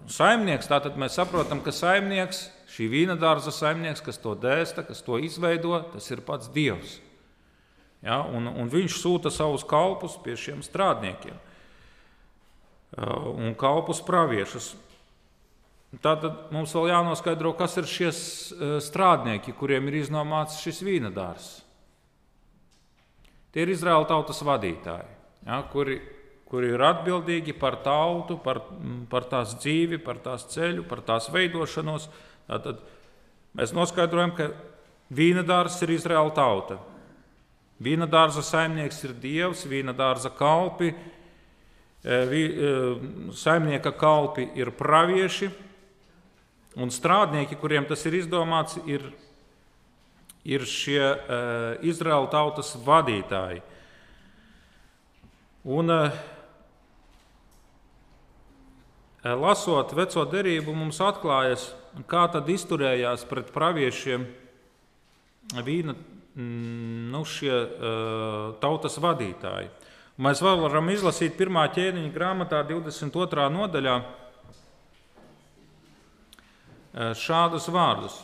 saimnieks, 0.09 0.71
tātad 0.71 0.97
mēs 0.99 1.19
saprotam, 1.19 1.61
ka 1.63 1.75
saimnieks, 1.75 2.47
šī 2.73 2.89
vīna 2.95 3.19
dārza 3.19 3.53
saimnieks, 3.53 4.01
kas 4.07 4.17
to 4.23 4.33
dēsta, 4.39 4.87
kas 4.87 5.03
to 5.05 5.19
izveido, 5.21 5.77
tas 5.93 6.09
ir 6.15 6.23
pats 6.25 6.49
Dievs. 6.55 6.97
Ja, 8.05 8.21
un, 8.23 8.47
un 8.47 8.69
viņš 8.71 8.95
sūta 8.95 9.31
savus 9.33 9.65
kalpus 9.67 10.15
pie 10.23 10.37
šiem 10.39 10.61
strādniekiem 10.63 11.35
un 12.97 13.53
kalpus 13.57 14.01
praviešus. 14.01 14.73
Tātad 16.03 16.51
mums 16.53 16.73
vēl 16.75 16.91
jānoskaidro, 16.91 17.55
kas 17.57 17.77
ir 17.81 17.89
šie 17.89 18.11
strādnieki, 18.83 19.55
kuriem 19.57 19.89
ir 19.89 20.03
iznomāts 20.03 20.59
šis 20.61 20.83
vīna 20.85 21.09
dārzs. 21.13 21.63
Tie 23.49 23.63
ir 23.65 23.71
Izraēla 23.73 24.05
tautas 24.05 24.43
vadītāji, 24.45 25.07
ja, 25.47 25.57
kuri, 25.71 25.97
kuri 26.49 26.69
ir 26.75 26.83
atbildīgi 26.85 27.55
par 27.57 27.79
tautu, 27.81 28.37
par, 28.37 28.61
par 29.09 29.25
tās 29.31 29.55
dzīvi, 29.57 29.97
par 30.05 30.21
tās 30.21 30.45
ceļu, 30.53 30.85
par 30.89 31.01
tās 31.07 31.31
veidošanos. 31.33 32.05
Tātad 32.45 32.83
mēs 33.57 33.73
noskaidrojam, 33.73 34.35
ka 34.37 34.51
vīna 35.09 35.41
dārzs 35.41 35.81
ir 35.81 35.95
Izraēla 35.97 36.35
tauta. 36.37 36.77
Vīna 37.79 38.09
dārza 38.11 38.41
saimnieks 38.43 38.97
ir 39.07 39.13
dievs, 39.23 39.63
vīna 39.63 39.93
dārza 39.95 40.27
kalpi, 40.35 40.91
e, 40.91 42.17
e, 42.19 42.71
saimnieka 43.39 43.93
kalpi 43.95 44.49
ir 44.59 44.73
pravieši, 44.75 45.47
un 46.75 46.91
strādnieki, 46.91 47.55
kuriem 47.59 47.87
tas 47.87 48.03
ir 48.03 48.17
izdomāts, 48.19 48.75
ir, 48.83 49.05
ir 50.43 50.67
šie 50.67 50.99
e, 50.99 51.39
Izraēla 51.87 52.27
tautas 52.35 52.73
vadītāji. 52.83 53.63
Un, 55.69 55.95
lasot 59.23 59.95
veco 59.95 60.27
derību, 60.27 60.75
mums 60.75 60.99
atklājas, 61.03 61.69
kā 62.11 62.27
tad 62.31 62.47
izturējās 62.51 63.27
pret 63.27 63.51
praviešiem 63.55 64.27
vīna 65.63 65.95
nu, 66.39 67.21
šie 67.27 67.51
uh, 67.51 68.55
tautas 68.63 68.97
vadītāji. 69.01 69.69
Mēs 70.19 70.41
varam 70.43 70.89
izlasīt 70.91 71.37
pirmā 71.39 71.67
ķēniņa 71.75 72.11
grāmatā, 72.15 72.63
22. 72.67 73.49
nodaļā, 73.55 73.95
uh, 73.99 74.07
šādus 77.15 77.69
vārdus. 77.71 78.15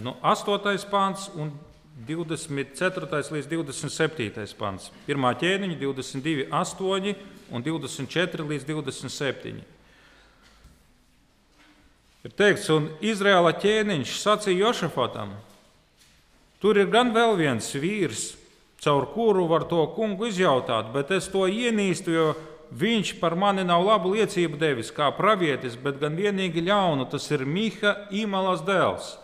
Nu, 0.00 0.16
8. 0.24 0.88
pāns 0.90 1.28
un 1.36 1.52
24. 2.08 3.32
līdz 3.32 3.48
27. 3.50 4.54
pāns. 4.58 4.90
Pirmā 5.06 5.34
ķēniņa 5.36 5.76
22, 5.80 6.46
8 6.52 7.14
un 7.52 7.62
24 7.64 8.48
līdz 8.50 8.64
27. 8.68 9.64
Ir 12.26 12.34
teikts, 12.34 12.66
un 12.74 12.88
Izraēla 13.04 13.52
ķēniņš 13.62 14.16
sacīja 14.18 14.66
Jošafatam, 14.66 15.36
Tur 16.60 16.78
ir 16.80 16.88
gan 16.92 17.12
vēl 17.12 17.36
viens 17.36 17.68
vīrs, 17.76 18.30
caur 18.80 19.08
kuru 19.12 19.46
var 19.50 19.66
to 19.68 19.82
kungu 19.96 20.30
izjautāt, 20.30 20.92
bet 20.94 21.12
es 21.12 21.28
to 21.32 21.44
ienīstu, 21.48 22.14
jo 22.14 22.26
viņš 22.76 23.16
par 23.20 23.36
mani 23.38 23.64
nav 23.64 23.84
labu 23.86 24.14
liecību 24.14 24.58
devis 24.58 24.90
kā 24.94 25.10
pravietis, 25.14 25.76
bet 25.78 26.00
gan 26.00 26.16
vienīgi 26.18 26.64
ļaunu. 26.66 27.06
Tas 27.10 27.28
ir 27.30 27.46
Miha 27.46 27.94
Imalas 28.10 28.64
dēls. 28.66 29.14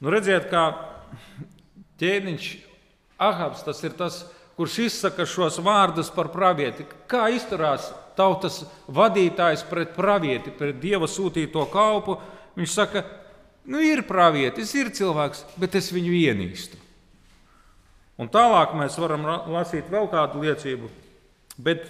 Nu, 0.00 0.10
redziet, 0.12 0.48
kā 0.50 0.72
ķēniņš 2.00 2.50
Ahabs, 3.20 3.66
tas 3.66 3.82
ir 3.84 3.92
tas, 3.92 4.22
kurš 4.56 4.78
izsaka 4.86 5.26
šos 5.28 5.58
vārdus 5.60 6.08
par 6.14 6.30
pravieti. 6.32 6.86
Kā 7.08 7.26
izturās 7.32 7.90
tautas 8.16 8.62
vadītājs 8.88 9.66
pret 9.68 9.92
pravieti, 9.96 10.52
pret 10.56 10.78
dieva 10.80 11.08
sūtīto 11.08 11.66
kalpu? 11.72 12.16
Viņš 12.56 12.72
saka, 12.72 13.04
Nu, 13.68 13.80
ir 13.84 14.04
pravietis, 14.08 14.72
ir 14.78 14.92
cilvēks, 14.96 15.44
bet 15.60 15.76
es 15.78 15.90
viņu 15.92 16.14
ienīstu. 16.16 16.78
Un 18.20 18.28
tālāk 18.28 18.74
mēs 18.76 18.98
varam 19.00 19.24
lasīt 19.48 19.88
vēl 19.92 20.08
kādu 20.12 20.42
liecību, 20.44 20.90
bet 21.60 21.86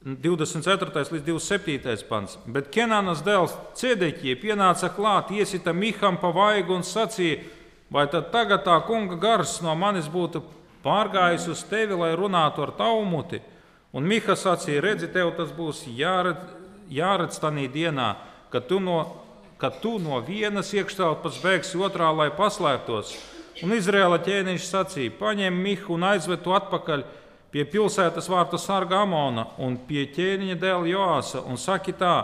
24. 0.00 1.04
līdz 1.12 1.26
27. 1.26 2.06
pants. 2.08 2.38
Bet 2.48 2.70
Kenānas 2.72 3.20
dēls 3.22 3.52
Cēdeķie 3.76 4.38
pienāca 4.40 4.88
klāt, 4.96 5.28
iesita 5.36 5.74
Miham 5.76 6.16
pa 6.22 6.30
vaigu 6.32 6.74
un 6.78 6.86
sacīja, 6.86 7.42
vai 7.92 8.06
tad 8.08 8.30
tagad 8.32 8.64
tā 8.64 8.78
kunga 8.86 9.18
gars 9.20 9.58
no 9.60 9.74
manis 9.76 10.08
būtu 10.08 10.40
pārgājis 10.82 11.50
uz 11.52 11.62
tevi, 11.68 11.98
lai 12.00 12.14
runātu 12.16 12.64
ar 12.64 12.72
tavu 12.78 13.04
muti? 13.04 13.42
Un 13.92 14.06
Miha 14.06 14.36
sacīja, 14.38 14.80
redzi, 14.80 15.10
tev 15.12 15.34
tas 15.36 15.50
būs 15.52 15.82
jāredz, 15.84 16.48
jāredz 16.90 17.38
tajā 17.42 17.68
dienā, 17.74 18.14
kad 18.50 18.70
tu 18.70 18.78
no, 18.80 19.02
kad 19.60 19.80
tu 19.82 19.98
no 20.00 20.18
vienas 20.24 20.72
iekštelpas 20.72 21.38
bēgsi 21.44 21.78
otrā, 21.84 22.08
lai 22.16 22.30
paslēptos. 22.32 23.12
Un 23.60 23.74
Izraēla 23.76 24.20
ķēniņš 24.24 24.66
sacīja: 24.66 25.16
paņem 25.20 25.56
Mihu 25.60 25.94
un 25.98 26.06
aizved 26.08 26.40
to 26.44 26.54
atpakaļ 26.56 27.04
pie 27.52 27.66
pilsētas 27.68 28.30
vārta 28.30 28.58
sarga 28.58 29.02
Amona 29.04 29.50
un 29.60 29.76
pie 29.88 30.06
ķēniņa 30.14 30.56
dēla 30.60 30.88
Joāsa 30.88 31.44
un 31.44 31.60
saki 31.60 31.92
tā. 31.98 32.14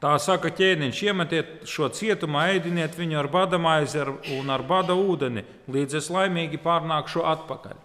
Tā 0.00 0.12
saka 0.20 0.50
ķēniņš, 0.52 1.02
iemetiet 1.08 1.52
šo 1.68 1.88
cietumā, 1.88 2.50
ēdiniet 2.56 2.96
viņu 2.98 3.16
ar 3.16 3.28
bada 3.32 3.58
maizi 3.60 4.02
un 4.36 4.52
ar 4.52 4.64
bada 4.64 4.92
ūdeni, 4.92 5.44
līdz 5.72 6.00
es 6.00 6.10
laimīgi 6.12 6.60
pārnākšu 6.60 7.24
atpakaļ. 7.24 7.78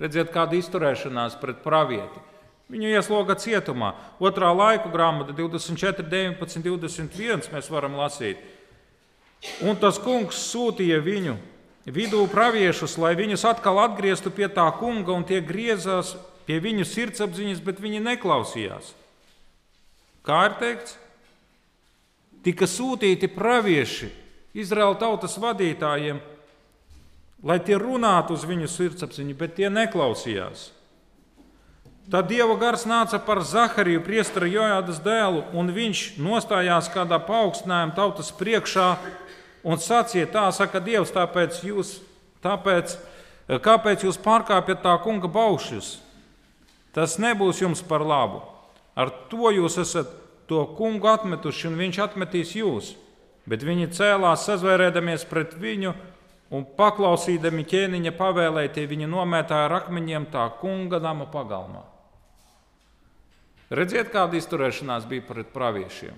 Redziet, 0.00 0.32
kāda 0.32 0.56
izturēšanās 0.56 1.38
pret 1.40 1.64
pravieti. 1.64 2.29
Viņu 2.70 2.92
iesloga 2.94 3.34
cietumā. 3.34 3.94
Otrā 4.22 4.52
laika 4.54 4.90
grāmata 4.92 5.34
24, 5.34 6.06
19, 6.06 6.62
21 6.62 7.50
mēs 7.50 7.70
varam 7.72 7.96
lasīt. 7.98 8.38
Un 9.64 9.78
tas 9.80 9.98
kungs 9.98 10.38
sūtīja 10.52 11.00
viņu 11.02 11.34
vidū 11.90 12.22
praviešus, 12.30 12.98
lai 13.00 13.16
viņus 13.18 13.46
atkal 13.48 13.80
atgrieztu 13.82 14.30
pie 14.30 14.46
tā 14.52 14.68
kunga, 14.78 15.16
un 15.16 15.26
tie 15.26 15.40
griezās 15.42 16.14
pie 16.46 16.60
viņu 16.62 16.86
sirdsapziņas, 16.86 17.62
bet 17.64 17.80
viņi 17.82 18.02
neklausījās. 18.04 18.92
Kā 20.26 20.44
ir 20.48 20.58
teikts? 20.60 20.98
Tika 22.44 22.68
sūtīti 22.68 23.28
pravieši 23.32 24.08
Izraēla 24.56 24.96
tautas 25.00 25.36
vadītājiem, 25.40 26.20
lai 27.44 27.58
tie 27.64 27.76
runātu 27.80 28.36
uz 28.36 28.44
viņu 28.48 28.68
sirdsapziņu, 28.70 29.36
bet 29.36 29.56
tie 29.58 29.68
neklausījās. 29.72 30.70
Tad 32.10 32.26
Dieva 32.26 32.56
gars 32.58 32.88
nāca 32.90 33.20
par 33.22 33.38
Zahariju, 33.46 34.00
priestera 34.02 34.48
Jojādas 34.50 34.96
dēlu, 35.04 35.44
un 35.54 35.68
viņš 35.70 36.16
nostājās 36.18 36.88
kādā 36.90 37.20
paaugstinājuma 37.22 37.94
tautas 37.94 38.32
priekšā 38.34 38.86
un 39.62 39.78
sacīja, 39.78 40.26
tā 40.32 40.48
saka 40.50 40.80
Dievs, 40.82 41.12
tāpēc 41.14 41.60
jūs, 41.68 42.00
tāpēc, 42.42 42.96
kāpēc 43.62 44.02
jūs 44.08 44.18
pārkāpjat 44.24 44.82
tā 44.82 44.96
kunga 45.04 45.30
baušļus? 45.30 45.92
Tas 46.98 47.14
nebūs 47.22 47.62
jums 47.62 47.84
par 47.86 48.02
labu. 48.02 48.42
Ar 48.98 49.12
to 49.30 49.52
jūs 49.54 49.78
esat 49.78 50.10
to 50.50 50.64
kungu 50.74 51.12
atmetuši, 51.12 51.68
un 51.70 51.78
viņš 51.78 52.02
atmetīs 52.08 52.56
jūs. 52.58 52.90
Bet 53.46 53.62
viņi 53.62 53.92
cēlās, 53.94 54.48
sazvērēdamies 54.50 55.28
pret 55.30 55.54
viņu, 55.62 55.94
un 56.50 56.66
paklausīdami 56.74 57.62
ķēniņa 57.70 58.16
pavēlētie, 58.18 58.90
viņi 58.90 59.06
nomētāja 59.14 59.70
ar 59.70 59.78
akmeņiem 59.84 60.26
tā 60.34 60.50
kunga 60.58 60.98
nama 60.98 61.30
pagalmā. 61.30 61.86
Redziet, 63.70 64.10
kāda 64.10 64.38
izturēšanās 64.38 65.06
bija 65.10 65.24
pret 65.28 65.52
praviešiem. 65.54 66.16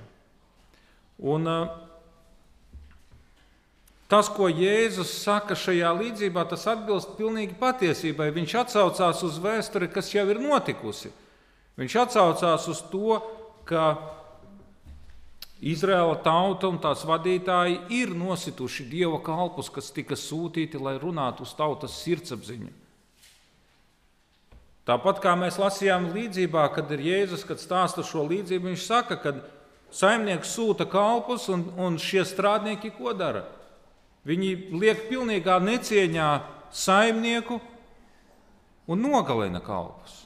Un, 1.32 1.48
uh, 1.48 1.82
Tas, 4.12 4.28
ko 4.28 4.44
Jēzus 4.44 5.08
saka 5.22 5.56
šajā 5.56 5.88
līdzībā, 5.96 6.42
tas 6.44 6.66
atbilst 6.68 7.14
pilnīgi 7.16 7.54
patiesībai. 7.56 8.26
Viņš 8.34 8.54
atsaucās 8.60 9.22
uz 9.24 9.38
vēsturi, 9.40 9.88
kas 9.88 10.10
jau 10.12 10.26
ir 10.28 10.40
notikusi. 10.42 11.08
Viņš 11.80 11.94
atsaucās 12.02 12.66
uz 12.68 12.82
to, 12.92 13.16
ka 13.64 13.86
Izraēla 15.64 16.18
tauta 16.20 16.68
un 16.68 16.76
tās 16.82 17.06
vadītāji 17.08 17.78
ir 18.02 18.12
nosituši 18.12 18.84
dieva 18.90 19.22
kalpus, 19.24 19.72
kas 19.72 19.88
tika 19.96 20.18
sūtīti, 20.18 20.76
lai 20.76 20.98
runātu 21.00 21.46
uz 21.46 21.56
tautas 21.56 21.96
sirdsapziņu. 22.04 22.68
Tāpat 24.88 25.20
kā 25.22 25.36
mēs 25.38 25.60
lasījām 25.62 26.08
līdzībā, 26.10 26.64
kad 26.74 26.90
ir 26.90 27.04
Jēzus, 27.06 27.44
kad 27.46 27.60
stāsta 27.62 28.02
šo 28.02 28.24
līdzību, 28.26 28.72
viņš 28.72 28.86
saka, 28.88 29.18
ka 29.22 29.34
saimnieks 29.94 30.56
sūta 30.56 30.88
kalpus 30.90 31.46
un, 31.52 31.68
un 31.78 32.00
šie 32.02 32.24
strādnieki 32.26 32.90
ko 32.96 33.14
dara? 33.14 33.44
Viņi 34.26 34.50
liek 34.74 35.06
pilnīgā 35.06 35.60
necieņā 35.62 36.28
saimnieku 36.74 37.60
un 38.90 39.02
nogalina 39.02 39.62
kalpus. 39.62 40.22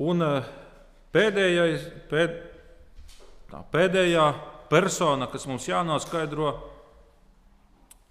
Un 0.00 0.22
eh, 0.24 0.50
pēdējais, 1.12 1.86
pēd, 2.10 2.36
tā, 3.50 3.62
pēdējā 3.70 4.26
persona, 4.70 5.26
kas 5.30 5.46
mums 5.50 5.66
jānoskaidro, 5.68 6.54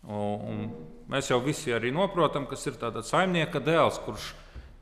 un 0.07 0.69
mēs 1.09 1.31
jau 1.31 1.39
visi 1.43 1.73
arī 1.75 1.91
noprotam, 1.95 2.47
kas 2.49 2.65
ir 2.69 2.77
tāds 2.79 3.11
saimnieka 3.11 3.59
dēls, 3.63 3.99
kurš 4.05 4.31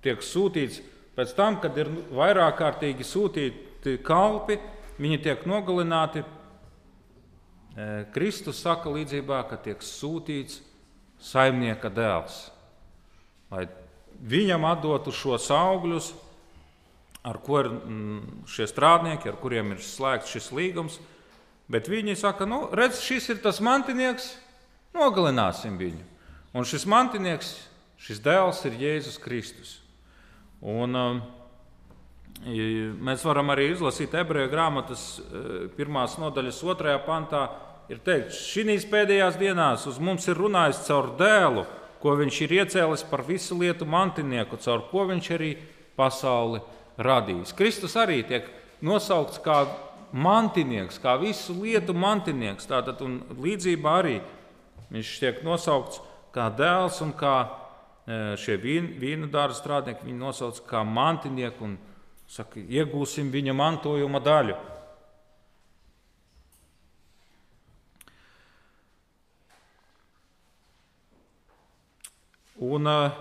tiek 0.06 0.22
sūtīts 0.24 0.82
pēc 1.18 1.34
tam, 1.38 1.58
kad 1.62 1.78
ir 1.80 1.90
vairāk 2.14 2.60
kārtīgi 2.60 3.06
sūtīti 3.08 3.98
kalpi, 4.06 4.60
viņi 5.02 5.22
tiek 5.26 5.46
nogalināti. 5.50 6.22
E, 6.22 8.06
Kristus 8.14 8.62
saka 8.62 8.92
līdzībā, 8.94 9.42
ka 9.50 9.58
tiek 9.62 9.82
sūtīts 9.82 10.62
saimnieka 11.22 11.90
dēls, 11.90 12.40
lai 13.50 13.66
viņam 14.22 14.66
atdotu 14.70 15.14
šos 15.14 15.50
augļus, 15.54 16.14
ar 17.28 17.40
ko 17.44 17.62
ir 17.64 17.70
mm, 17.74 18.44
šie 18.50 18.68
strādnieki, 18.70 19.30
ar 19.30 19.38
kuriem 19.42 19.74
ir 19.76 19.84
slēgts 19.84 20.32
šis 20.32 20.52
līgums. 20.56 21.00
Bet 21.68 21.90
viņi 21.92 22.16
saka, 22.16 22.46
nu, 22.48 22.68
redz, 22.72 23.02
šis 23.04 23.28
ir 23.34 23.42
tas 23.44 23.60
mantinieks, 23.64 24.38
nogalināsim 24.98 25.78
viņu. 25.80 26.04
Un 26.58 26.66
šis 26.66 26.88
mantinieks, 26.90 27.54
šis 28.02 28.22
dēls 28.26 28.64
ir 28.68 28.80
Jēzus 28.82 29.20
Kristus. 29.22 29.78
Un, 30.62 30.96
um, 30.98 31.20
Mēs 32.46 33.24
varam 33.26 33.50
arī 33.50 33.72
izlasīt 33.72 34.14
ebreju 34.14 34.52
grāmatas 34.52 35.18
e, 35.18 35.40
pirmās 35.74 36.20
nodaļas 36.22 36.60
otrajā 36.70 37.00
pantā. 37.02 37.48
Ir 37.90 38.02
teikts, 38.04 38.38
šīs 38.52 38.86
pēdējās 38.92 39.40
dienās 39.40 39.88
uz 39.90 39.98
mums 39.98 40.28
ir 40.28 40.38
runājis 40.38 40.84
caur 40.86 41.14
dēlu, 41.18 41.64
ko 42.04 42.14
viņš 42.20 42.40
ir 42.44 42.54
iecēlis 42.60 43.06
par 43.10 43.24
visu 43.26 43.58
lietu 43.58 43.88
mantinieku, 43.90 44.60
caur 44.62 44.84
ko 44.92 45.08
viņš 45.10 45.30
arī 45.34 45.54
pasauli 45.98 46.62
radījis. 47.00 47.56
Kristus 47.58 47.96
arī 47.98 48.22
tiek 48.28 48.52
nosaukts 48.86 49.42
kā 49.42 49.64
mantinieks, 50.12 51.00
kā 51.02 51.16
visu 51.18 51.56
lietu 51.58 51.96
mantinieks. 51.98 52.70
Tātad 52.70 53.02
līdzībā 53.34 53.98
arī 54.04 54.20
viņš 54.94 55.18
tiek 55.22 55.44
nosaukts 55.46 56.02
kā 56.36 56.48
dēls 56.54 57.02
un 57.06 57.14
kā 57.18 57.36
e, 57.44 58.38
šie 58.40 58.58
vīnu 58.62 59.30
dārza 59.34 59.62
strādnieki 59.62 60.08
viņu 60.08 60.22
nosauc 60.22 60.64
kā 60.70 60.84
mantinieku 60.88 61.68
un 61.68 61.78
Saka, 62.28 62.60
iegūsim 62.60 63.30
viņa 63.32 63.54
mantojuma 63.56 64.20
daļu. 64.20 64.56
Un, 72.68 72.90
uh, 72.90 73.20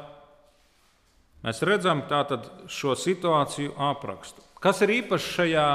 mēs 1.44 1.60
redzam 1.68 2.02
tātad, 2.10 2.48
šo 2.72 2.96
situāciju 2.98 3.76
aprakstu. 3.92 4.42
Kas 4.64 4.80
ir 4.82 4.94
īpašs 4.96 5.28
šajā, 5.36 5.66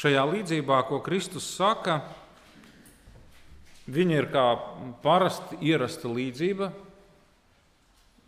šajā 0.00 0.24
līdzībā, 0.30 0.78
ko 0.88 1.02
Kristus 1.04 1.50
saka? 1.58 1.98
Viņa 3.90 4.18
ir 4.20 4.28
kā 4.30 4.44
parasti 5.02 5.58
ierasta 5.66 6.10
līdzība, 6.10 6.68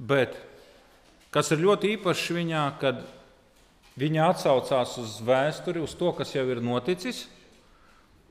bet 0.02 0.34
Kas 1.32 1.48
ir 1.54 1.62
ļoti 1.64 1.94
īpašs 1.94 2.26
viņā, 2.36 2.62
kad 2.76 2.98
viņa 3.96 4.26
atsaucās 4.34 4.98
uz 5.00 5.14
vēsturi, 5.24 5.80
uz 5.80 5.94
to, 5.96 6.10
kas 6.12 6.34
jau 6.34 6.42
ir 6.52 6.58
noticis, 6.60 7.22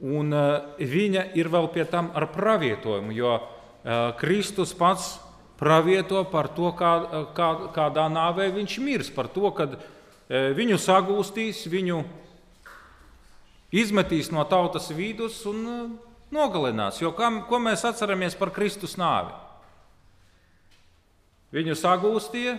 un 0.05 0.29
eh, 0.37 0.67
viņa 0.77 1.23
ir 1.33 1.49
vēl 1.49 1.65
pie 1.73 1.87
tam 1.89 2.11
ar 2.13 2.27
pravietojumu, 2.29 3.15
jo 3.17 3.31
eh, 3.39 4.13
Kristus 4.21 4.75
pats 4.77 5.15
pravieto 5.57 6.21
par 6.29 6.51
to, 6.53 6.69
kā, 6.77 6.91
kā, 7.33 7.49
kādā 7.73 8.05
nāvē 8.13 8.51
viņš 8.53 8.77
mirs, 8.85 9.09
par 9.09 9.31
to, 9.33 9.49
ka 9.49 9.71
eh, 9.73 10.53
viņu 10.53 10.77
sagūstīs, 10.77 11.65
viņu 11.73 12.03
izmetīs 13.81 14.29
no 14.29 14.45
tautas 14.45 14.93
vidus 14.93 15.41
un 15.49 15.97
nogalinās. 16.33 17.01
Jo 17.01 17.11
kā, 17.15 17.29
ko 17.47 17.59
mēs 17.61 17.85
atceramies 17.87 18.37
par 18.39 18.53
Kristus 18.55 18.97
nāvi? 18.99 19.33
Viņu 21.51 21.75
sagūstīja, 21.75 22.55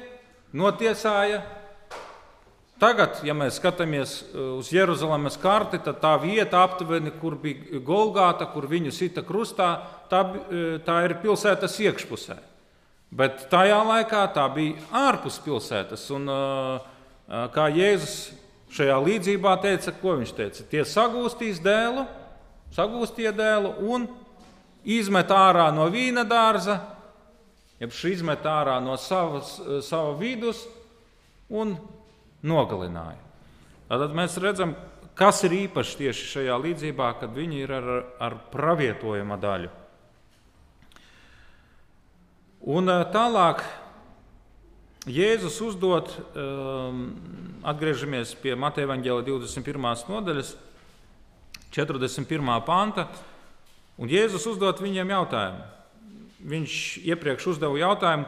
notiesāja. 0.52 1.40
Tagad, 2.82 3.20
ja 3.22 3.34
mēs 3.36 3.60
skatāmies 3.60 4.16
uh, 4.20 4.56
uz 4.58 4.72
Jeruzalemes 4.74 5.38
karti, 5.40 5.78
tad 5.80 6.00
tā 6.02 6.16
vieta, 6.20 6.64
aptuveni, 6.66 7.12
kur 7.20 7.36
bija 7.40 7.78
Golgāta, 7.86 8.48
kur 8.50 8.66
viņu 8.68 8.92
sita 8.92 9.22
krustā, 9.24 9.68
tā, 10.10 10.24
uh, 10.26 10.64
tā 10.82 10.98
ir 11.06 11.16
pilsētas 11.22 11.78
iekšpusē. 11.86 12.36
Bet 13.12 13.46
tajā 13.52 13.78
laikā 13.86 14.24
tā 14.34 14.48
bija 14.52 14.82
ārpus 15.08 15.38
pilsētas. 15.44 16.08
Un, 16.16 16.26
uh, 16.32 16.90
kā 17.54 17.68
Jēzus 17.72 18.32
šajā 18.72 18.98
līdzībā 19.04 19.54
teica, 19.62 19.94
ko 20.00 20.16
viņš 20.18 20.34
teica? 20.36 20.66
Tie 20.68 20.84
sagūstīs 20.88 21.60
dēlu, 21.62 22.06
sagūstīja 22.72 23.34
dēlu 23.36 23.74
un 23.92 24.08
izmet 24.82 25.30
ārā 25.30 25.68
no 25.74 25.86
vīna 25.92 26.24
dārza 26.28 26.80
jeb 27.82 27.90
izmet 28.06 28.46
ārā 28.46 28.78
no 28.82 28.94
savas, 29.00 29.56
sava 29.82 30.14
vidus 30.18 30.62
un 31.50 31.74
nogalināja. 32.46 33.18
Tad 33.90 34.14
mēs 34.16 34.38
redzam, 34.40 34.76
kas 35.18 35.42
ir 35.48 35.56
īpašs 35.66 35.98
tieši 35.98 36.28
šajā 36.30 36.58
līdzībā, 36.62 37.10
kad 37.20 37.34
viņi 37.34 37.62
ir 37.64 37.74
ar, 37.76 37.88
ar 38.22 38.38
pravietojuma 38.54 39.38
daļu. 39.42 39.72
Un 42.72 42.92
tālāk 43.12 43.64
Jēzus 45.10 45.56
uzdod, 45.66 46.12
um, 46.38 47.00
atgriežamies 47.66 48.36
pie 48.38 48.54
Mateja 48.54 48.86
Vāģela 48.86 49.24
21. 49.26 49.82
nodaļas, 50.06 50.52
41. 51.72 52.52
panta, 52.66 53.08
un 53.98 54.12
Jēzus 54.12 54.46
uzdod 54.52 54.80
viņiem 54.82 55.12
jautājumu. 55.14 55.66
Viņš 56.52 56.78
iepriekš 57.06 57.52
uzdeva 57.54 57.78
jautājumu, 57.80 58.26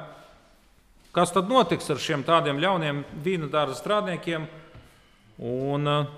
kas 1.14 1.32
tad 1.34 1.50
notiks 1.50 1.90
ar 1.90 2.02
šiem 2.02 2.22
tādiem 2.26 2.60
ļauniem 2.62 3.02
vīna 3.24 3.50
dārza 3.50 3.78
strādniekiem. 3.78 4.46
Un, 5.44 5.90
uh, 5.90 6.12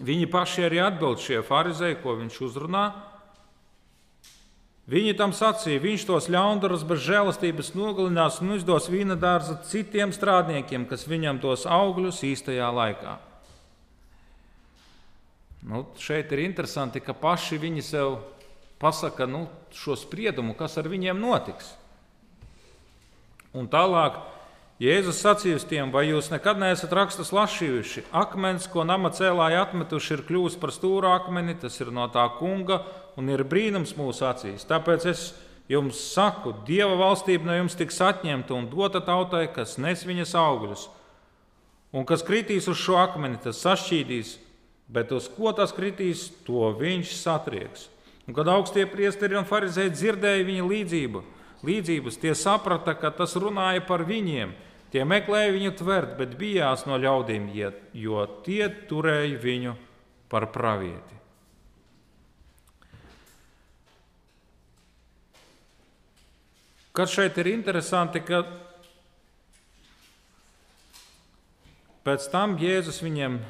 Viņi 0.00 0.24
paši 0.32 0.64
arī 0.70 0.78
atbild 0.80 1.20
šie 1.20 1.42
farizēji, 1.44 1.98
ko 2.00 2.14
viņš 2.16 2.38
uzrunā. 2.46 2.86
Viņi 4.88 5.12
tam 5.18 5.34
sacīja, 5.36 5.82
viņš 5.82 6.06
tos 6.08 6.30
ļaundarus 6.32 6.86
bez 6.88 7.04
žēlastības 7.04 7.74
nogalinās 7.76 8.40
un 8.42 8.56
izdos 8.56 8.88
vīna 8.90 9.18
dārza 9.20 9.58
citiem 9.68 10.10
strādniekiem, 10.12 10.88
kas 10.88 11.04
viņam 11.06 11.42
dos 11.44 11.68
augļus 11.68 12.22
īstajā 12.32 12.72
laikā. 12.72 13.18
Nu, 15.62 15.84
šeit 15.98 16.32
ir 16.34 16.42
interesanti, 16.42 17.00
ka 17.00 17.14
paši 17.14 17.60
viņi 17.62 17.84
sev 17.86 18.16
pasaka 18.82 19.28
nu, 19.30 19.46
šo 19.70 19.94
spriedumu, 19.98 20.56
kas 20.58 20.74
ar 20.80 20.88
viņiem 20.90 21.20
notiks. 21.22 21.70
Un 23.54 23.68
tālāk 23.70 24.18
Jēzus 24.82 25.20
sacīja 25.22 25.60
uz 25.60 25.64
tiem, 25.68 25.92
vai 25.94 26.08
jūs 26.08 26.32
nekad 26.32 26.58
neesat 26.58 26.90
rakstus 26.96 27.30
lasījuši? 27.30 28.08
Akmens, 28.18 28.64
ko 28.66 28.82
nama 28.82 29.12
cēlāji 29.14 29.60
atmetuši, 29.60 30.16
ir 30.16 30.22
kļuvis 30.26 30.56
par 30.58 30.72
stūra 30.74 31.12
akmeni, 31.20 31.54
tas 31.54 31.76
ir 31.78 31.92
no 31.94 32.08
tā 32.10 32.24
kunga 32.40 32.80
un 33.20 33.30
ir 33.30 33.44
brīnums 33.46 33.94
mūsu 33.94 34.26
acīs. 34.26 34.66
Tāpēc 34.66 35.06
es 35.12 35.28
jums 35.70 36.00
saku, 36.16 36.56
Dieva 36.66 36.96
valstība 36.98 37.46
no 37.46 37.60
jums 37.60 37.78
tiks 37.78 38.00
atņemta 38.02 38.56
un 38.56 38.66
dota 38.72 39.04
tautai, 39.04 39.44
kas 39.54 39.76
nes 39.78 40.02
viņas 40.08 40.34
augļus. 40.40 40.88
Un 41.94 42.08
kas 42.08 42.26
kritīs 42.26 42.66
uz 42.72 42.80
šo 42.80 42.98
akmeni, 43.04 43.38
tas 43.44 43.62
sašķīdīs, 43.62 44.34
bet 44.92 45.12
uz 45.12 45.28
ko 45.32 45.54
tas 45.56 45.72
kritīs, 45.74 46.28
to 46.46 46.70
viņš 46.78 47.14
satrieks. 47.18 47.88
Un, 48.28 48.36
kad 48.36 48.48
augstie 48.52 48.84
priesteri 48.86 49.38
un 49.38 49.48
farizēji 49.48 49.94
dzirdēja 49.96 50.44
viņa 50.46 50.66
līdzību, 50.68 51.22
līdzības, 51.66 52.20
tie 52.22 52.36
saprata, 52.38 52.94
ka 52.98 53.10
tas 53.16 53.34
runāja 53.40 53.82
par 53.86 54.04
viņiem 54.06 54.52
Tie 54.92 55.06
meklēja 55.08 55.54
viņu 55.54 55.72
tvert, 55.80 56.18
bet 56.18 56.34
bijās 56.36 56.84
no 56.84 56.98
ļaudīm, 57.00 57.48
jo 57.96 58.24
tie 58.44 58.66
turēja 58.90 59.38
viņu 59.40 59.72
par 60.28 60.50
pravieti. 60.52 61.16
Kas 66.92 67.14
šeit 67.14 67.40
ir 67.40 67.48
interesanti, 67.54 68.20
ka 68.20 68.42
pēc 72.04 72.28
tam 72.28 72.58
Jēzus 72.60 73.00
viņiem 73.00 73.40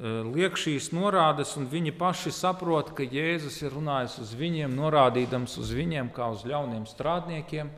liek 0.00 0.56
šīs 0.56 0.90
norādes, 0.96 1.52
un 1.60 1.66
viņi 1.68 1.92
paši 1.92 2.32
saprot, 2.32 2.94
ka 2.96 3.04
Jēzus 3.04 3.58
ir 3.60 3.74
runājis 3.76 4.16
uz 4.22 4.32
viņiem, 4.32 4.72
norādīdams 4.72 5.58
uz 5.60 5.72
viņiem 5.76 6.08
kā 6.16 6.30
uz 6.32 6.46
ļauniem 6.48 6.86
strādniekiem. 6.88 7.68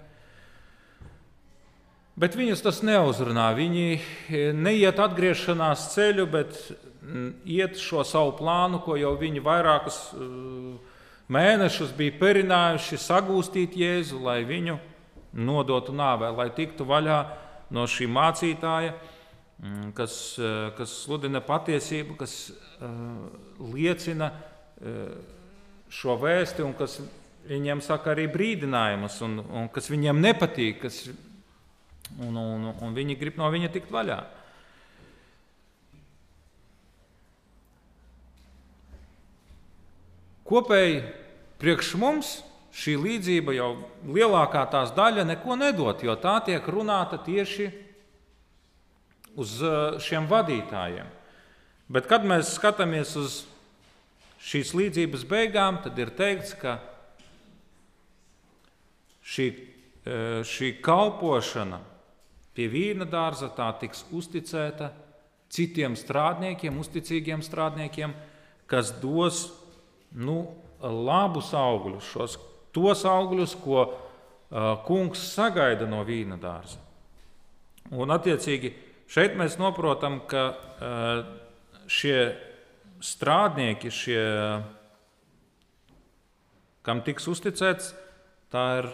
Bet 2.13 2.37
viņus 2.37 2.63
tas 2.63 2.83
neuzrunā. 2.85 3.49
Viņi 3.57 3.87
e, 3.97 4.43
neiet 4.53 5.01
atgriešanās 5.01 5.89
ceļu, 5.95 6.27
bet 6.31 6.59
iet 7.49 7.81
šo 7.81 8.05
savu 8.07 8.37
plānu, 8.39 8.83
ko 8.85 8.99
jau 9.01 9.15
viņi 9.19 9.43
vairākus 9.43 9.99
e, 10.13 10.27
mēnešus 11.33 11.95
bija 11.97 12.15
perinājuši, 12.21 13.01
sagūstīt 13.01 13.75
Jēzu, 13.81 14.21
lai 14.23 14.43
viņu 14.47 14.77
nodotu 15.33 15.97
nāvē, 15.97 16.31
lai 16.37 16.51
tiktu 16.55 16.85
vaļā 16.87 17.19
no 17.73 17.89
šī 17.89 18.07
mācītāja, 18.13 18.93
kas, 19.95 20.15
e, 20.39 20.53
kas 20.79 20.95
sludina 21.05 21.43
patiesību, 21.45 22.17
kas 22.19 22.37
liecina 23.63 24.33
šo 25.93 26.17
vēsti 26.19 26.65
un 26.67 26.73
kas 26.75 26.97
viņiem 27.47 27.83
saka 27.85 28.13
arī 28.15 28.27
brīdinājumus, 28.33 29.19
un, 29.23 29.39
un 29.43 29.69
kas 29.73 29.91
viņiem 29.93 30.19
nepatīk, 30.23 30.81
kas 30.83 31.05
un, 32.19 32.37
un, 32.37 32.71
un 32.75 32.95
viņi 32.97 33.19
grib 33.21 33.39
no 33.41 33.51
viņa 33.53 33.71
tikt 33.75 33.93
vaļā. 33.95 34.21
Kopēji 40.53 40.99
priekš 41.63 41.95
mums 42.01 42.33
šī 42.77 42.97
līdzība 43.01 43.55
jau 43.57 43.71
lielākā 44.09 44.65
tās 44.73 44.93
daļa 44.97 45.25
neko 45.29 45.57
nedod, 45.61 46.03
jo 46.05 46.17
tā 46.21 46.39
tiek 46.45 46.67
runāta 46.69 47.21
tieši 47.25 47.69
uz 49.37 49.59
eh, 49.63 50.01
šiem 50.03 50.29
vadītājiem. 50.31 51.09
Bet, 51.93 52.09
kad 52.09 52.25
mēs 52.25 52.55
skatāmies 52.57 53.15
uz 53.21 53.43
šīs 54.43 54.73
līdzības 54.75 55.27
beigām, 55.29 55.83
tad 55.85 55.99
ir 56.01 56.13
teikts, 56.17 56.57
ka 56.59 56.79
šī, 59.23 59.49
eh, 59.53 60.43
šī 60.47 60.77
kalpošana 60.83 61.83
Pie 62.53 62.69
vīna 62.69 63.07
dārza 63.09 63.49
tā 63.57 63.71
tiks 63.81 64.05
uzticēta 64.13 64.91
citiem 65.53 65.97
strādniekiem, 65.97 66.77
uzticīgiem 66.81 67.41
strādniekiem, 67.45 68.13
kas 68.69 68.93
dos 69.01 69.47
nu, 70.13 70.53
labus 70.83 71.53
augļus, 71.57 72.11
šos, 72.13 72.37
tos 72.77 73.07
augļus, 73.09 73.57
ko 73.65 73.81
uh, 73.87 73.97
kungs 74.85 75.25
sagaida 75.33 75.89
no 75.89 76.03
vīna 76.05 76.37
dārza. 76.41 76.81
Un, 77.93 78.13
attiecīgi, 78.13 78.73
šeit 79.13 79.37
mēs 79.39 79.59
saprotam, 79.61 80.21
ka 80.29 80.45
uh, 80.53 81.27
šie 81.91 82.33
strādnieki, 83.03 83.91
šie, 83.93 84.25
kam 86.87 87.03
tiks 87.05 87.29
uzticēts, 87.31 87.93
ir, 88.53 88.91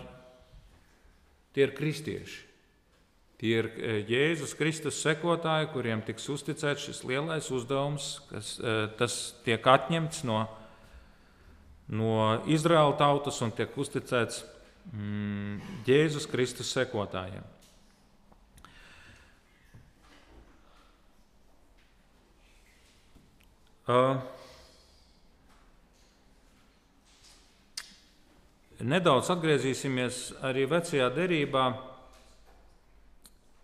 tie 1.54 1.66
ir 1.66 1.74
kristieši. 1.76 2.44
Tie 3.38 3.52
ir 3.60 3.68
e, 3.70 3.98
Jēzus 4.02 4.56
Kristus 4.58 4.98
sekotāji, 4.98 5.68
kuriem 5.70 6.00
tiks 6.02 6.24
uzticēts 6.32 6.88
šis 6.88 7.04
lielais 7.06 7.46
uzdevums, 7.54 8.16
kas 8.32 8.56
e, 8.58 8.72
tas 8.98 9.18
tiek 9.46 9.62
atņemts 9.62 10.24
no, 10.26 10.40
no 11.86 12.16
Izraēla 12.50 12.96
tautas 12.98 13.38
un 13.46 13.54
tiek 13.54 13.76
uzticēts 13.78 14.42
mm, 14.90 15.84
Jēzus 15.86 16.26
Kristus 16.32 16.72
sekotājiem. 16.74 17.46
Uh, 23.88 24.18
nedaudz 28.84 29.30
atgriezīsimies 29.32 30.18
arī 30.44 30.66
vecajā 30.68 31.06
derībā 31.14 31.62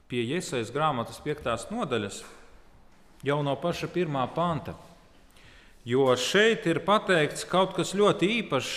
pie 0.09 0.23
iesaistas 0.25 0.73
grāmatas 0.73 1.21
5. 1.21 1.69
nodaļas, 1.75 2.23
jau 3.21 3.37
no 3.45 3.53
paša 3.61 3.91
pirmā 3.93 4.23
panta. 4.33 4.73
Jo 5.85 6.09
šeit 6.17 6.65
ir 6.73 6.81
pateikts 6.89 7.45
kaut 7.45 7.77
kas 7.77 7.93
ļoti 7.93 8.31
īpašs. 8.39 8.73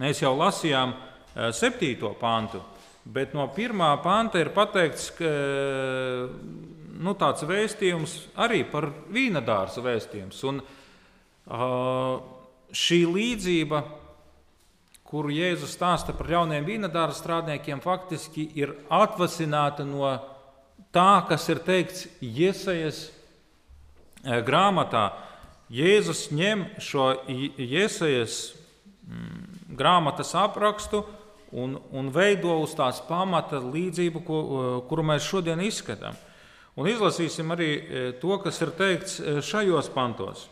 Mēs 0.00 0.24
jau 0.24 0.32
lasījām 0.32 0.96
7. 1.36 1.92
Eh, 1.92 2.16
pantu, 2.16 2.64
bet 3.04 3.36
no 3.36 3.50
1. 3.52 3.84
panta 4.00 4.40
ir 4.40 4.48
pateikts, 4.56 5.10
ka 5.20 5.34
nu, 6.98 7.14
tāds 7.18 7.44
vēstījums 7.46 8.16
arī 8.40 8.62
par 8.68 8.88
vīna 9.12 9.42
dārza 9.44 9.84
vēstījums. 9.84 10.42
Un, 10.48 10.62
uh, 10.62 12.18
šī 12.76 13.04
līdzība 13.08 13.82
kuru 15.06 15.30
Jēzus 15.30 15.76
stāsta 15.76 16.14
par 16.16 16.30
jauniem 16.30 16.66
vīnadāra 16.66 17.14
strādniekiem, 17.14 17.82
faktiski 17.84 18.48
ir 18.58 18.74
atvasināta 18.92 19.86
no 19.86 20.08
tā, 20.94 21.22
kas 21.28 21.46
ir 21.52 21.62
teikts 21.66 22.06
Iesaijas 22.24 23.06
grāmatā. 24.46 25.08
Jēzus 25.70 26.28
ņem 26.34 26.64
šo 26.82 27.12
Iesaijas 27.26 28.40
mm, 29.06 29.76
grāmatas 29.78 30.34
aprakstu 30.38 31.04
un, 31.54 31.78
un 31.94 32.10
veido 32.14 32.58
uz 32.62 32.74
tās 32.78 32.98
pamata 33.06 33.60
līdzību, 33.62 34.22
ko, 34.26 34.38
kuru 34.90 35.06
mēs 35.06 35.26
šodien 35.26 35.62
izskatām. 35.66 36.18
Un 36.76 36.90
izlasīsim 36.90 37.54
arī 37.54 37.70
e, 37.72 38.04
to, 38.20 38.36
kas 38.42 38.60
ir 38.60 38.74
teikts 38.76 39.20
šajos 39.46 39.88
pantos. 39.94 40.44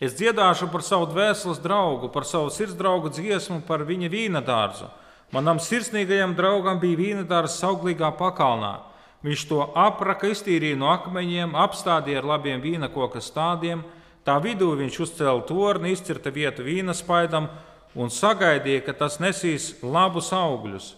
Es 0.00 0.14
dziedāšu 0.16 0.70
par 0.72 0.80
savu 0.80 1.10
dvēseles 1.10 1.60
draugu, 1.60 2.08
par 2.08 2.24
savu 2.24 2.48
sirds 2.48 2.72
draugu 2.78 3.10
dziesmu, 3.12 3.60
par 3.68 3.84
viņa 3.84 4.08
vīna 4.08 4.40
dārzu. 4.40 4.88
Manam 5.30 5.60
sirsnīgajam 5.60 6.32
draugam 6.34 6.80
bija 6.80 6.98
vīna 6.98 7.26
dārza 7.28 7.68
auglīgā 7.68 8.08
pakalnā. 8.16 8.78
Viņš 9.20 9.42
to 9.50 9.60
apraka, 9.76 10.30
iztīrīja 10.32 10.78
no 10.80 10.88
akmeņiem, 10.94 11.52
apstādīja 11.52 12.22
ar 12.22 12.30
labiem 12.32 12.62
vīna 12.64 12.88
koka 12.88 13.20
stādiem. 13.20 13.84
Tā 14.24 14.38
vidū 14.40 14.72
viņš 14.78 14.96
uzcēla 15.04 15.44
torni, 15.44 15.92
izcirta 15.92 16.32
vietu 16.32 16.64
vīna 16.64 16.96
spaidam 16.96 17.50
un 17.94 18.08
sagaidīja, 18.08 18.86
ka 18.86 18.96
tas 18.96 19.20
nesīs 19.20 19.74
labus 19.84 20.32
augļus, 20.32 20.94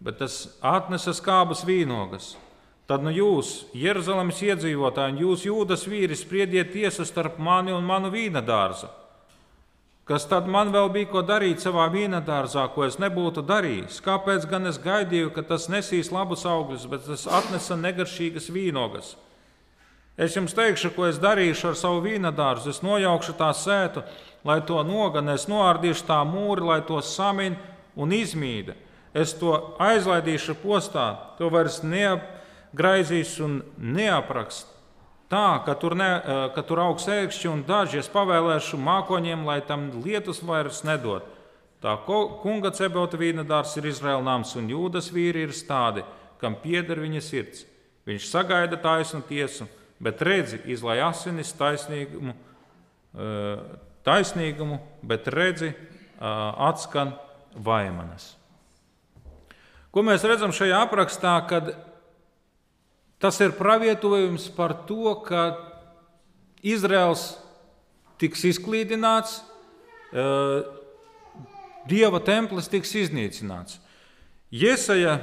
bet 0.00 0.16
tas 0.24 0.46
atnesa 0.64 1.12
skābas 1.12 1.60
vīnogas. 1.68 2.32
Tad 2.90 3.04
nu 3.06 3.12
jūs, 3.14 3.68
Jeruzalemes 3.78 4.40
iedzīvotāji, 4.42 5.12
un 5.14 5.20
jūs, 5.22 5.44
jūdas 5.46 5.84
vīri, 5.86 6.16
spriediet 6.18 6.72
tiesu 6.74 7.04
starp 7.06 7.36
mani 7.38 7.70
un 7.70 7.84
manu 7.86 8.10
vīna 8.10 8.42
dārzu. 8.42 8.88
Kas 10.10 10.24
tad 10.26 10.48
man 10.50 10.72
vēl 10.74 10.88
bija 10.90 11.06
ko 11.12 11.20
darīt 11.22 11.62
savā 11.62 11.84
vīnadārzā, 11.92 12.64
ko 12.74 12.82
es 12.82 12.96
nebūtu 12.98 13.44
darījis? 13.46 14.00
Kāpēc 14.02 14.48
gan 14.50 14.66
es 14.66 14.80
gaidīju, 14.82 15.30
ka 15.36 15.44
tas 15.46 15.68
nesīs 15.70 16.10
labus 16.10 16.42
augļus, 16.50 16.88
bet 16.90 17.06
tas 17.06 17.28
atnesa 17.30 17.78
negaršīgas 17.78 18.50
vīnogas? 18.50 19.12
Es 20.18 20.34
jums 20.34 20.56
teikšu, 20.58 20.90
ko 20.96 21.06
es 21.06 21.22
darīšu 21.22 21.70
ar 21.70 21.78
savu 21.78 22.02
vīnadārzu. 22.08 22.74
Es 22.74 22.82
nojaukšu 22.82 23.36
tā 23.38 23.52
sētu, 23.54 24.02
lai 24.42 24.58
to 24.66 24.82
nogan, 24.82 25.30
es 25.30 25.46
noārdīšu 25.46 26.08
tā 26.10 26.18
mūri, 26.26 26.66
lai 26.72 26.80
to 26.90 26.98
samin 27.06 27.54
un 27.94 28.10
izmīda. 28.10 28.74
Es 29.14 29.38
to 29.38 29.54
aizlaidīšu 29.78 30.58
postā, 30.58 31.06
to 31.38 31.54
vairs 31.54 31.84
neapgraizīs 32.70 33.40
un 33.40 33.62
neaprakst 33.78 34.66
tā, 35.30 35.62
ka 35.64 35.74
tur, 35.74 35.94
ne, 35.94 36.22
ka 36.54 36.62
tur 36.62 36.80
augs 36.80 37.06
ēkšķi 37.06 37.48
un 37.48 37.64
daži 37.64 37.98
es 37.98 38.08
pavēlēšu 38.08 38.78
mākoņiem, 38.78 39.44
lai 39.46 39.60
tam 39.62 40.02
lietus 40.04 40.42
vairs 40.42 40.82
nedod. 40.84 41.22
Tā 41.80 41.96
kunga 42.04 42.70
cebota 42.70 43.16
vīna 43.16 43.44
dārs 43.44 43.76
ir 43.76 43.86
Izraēla 43.86 44.22
nams, 44.22 44.54
un 44.56 44.68
jūdas 44.68 45.10
vīri 45.10 45.46
ir 45.46 45.54
tādi, 45.66 46.04
kam 46.40 46.54
pieder 46.54 47.00
viņa 47.00 47.20
sirds. 47.20 47.64
Viņš 48.06 48.26
sagaida 48.28 48.76
taisnu 48.76 49.22
tiesu, 49.22 49.66
bet 50.00 50.20
redzi, 50.20 50.60
izlai 50.66 51.00
asinis 51.00 51.52
taisnīgumu, 51.56 52.34
taisnīgumu 54.04 54.80
bet 55.02 55.28
redzi, 55.28 55.72
atskan 56.20 57.14
vaimanas. 57.54 58.34
Ko 59.90 60.02
mēs 60.06 60.22
redzam 60.22 60.52
šajā 60.52 60.84
aprakstā, 60.84 61.32
kad 61.48 61.72
Tas 63.20 63.36
ir 63.44 63.52
pravietojums 63.52 64.46
par 64.56 64.72
to, 64.88 65.12
ka 65.26 65.52
Izraels 66.64 67.34
tiks 68.20 68.44
izklīdināts, 68.48 69.40
eh, 70.12 70.76
Dieva 71.88 72.20
templis 72.20 72.68
tiks 72.68 72.92
iznīcināts. 72.94 73.78
Iesaja 74.52 75.16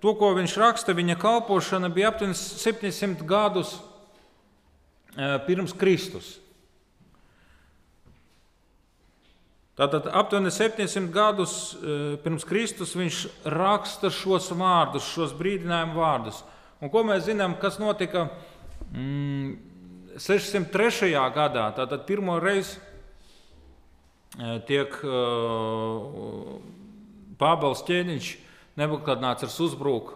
to, 0.00 0.14
ko 0.16 0.32
viņš 0.34 0.56
raksta, 0.56 0.94
viņa 0.96 1.18
kalpošana 1.20 1.90
bija 1.92 2.08
aptuveni 2.08 2.34
700 2.34 3.24
gadus 3.28 3.74
eh, 5.16 5.38
pirms 5.46 5.74
Kristus. 5.76 6.38
Tātad 9.78 10.08
aptuveni 10.10 10.50
700 10.50 11.12
gadus 11.14 11.52
eh, 11.76 12.16
pirms 12.24 12.44
Kristus 12.48 12.96
viņš 12.98 13.24
raksta 13.44 14.10
šos 14.10 14.48
vārdus, 14.56 15.12
šos 15.12 15.36
brīdinājumu 15.38 16.00
vārdus. 16.00 16.40
Un 16.78 16.90
ko 16.92 17.02
mēs 17.02 17.24
zinām, 17.26 17.56
kas 17.58 17.80
notika 17.82 18.28
mm, 18.92 19.56
603. 20.22 21.10
gadā? 21.34 21.64
Tātad 21.74 22.04
pirmo 22.06 22.36
reizi 22.42 22.78
e, 24.38 24.60
tiek 24.68 24.94
uh, 25.02 26.60
Pāvils 27.38 27.82
ķēniņš 27.86 28.30
Nebukadnācars 28.78 29.58
uzbruk 29.64 30.14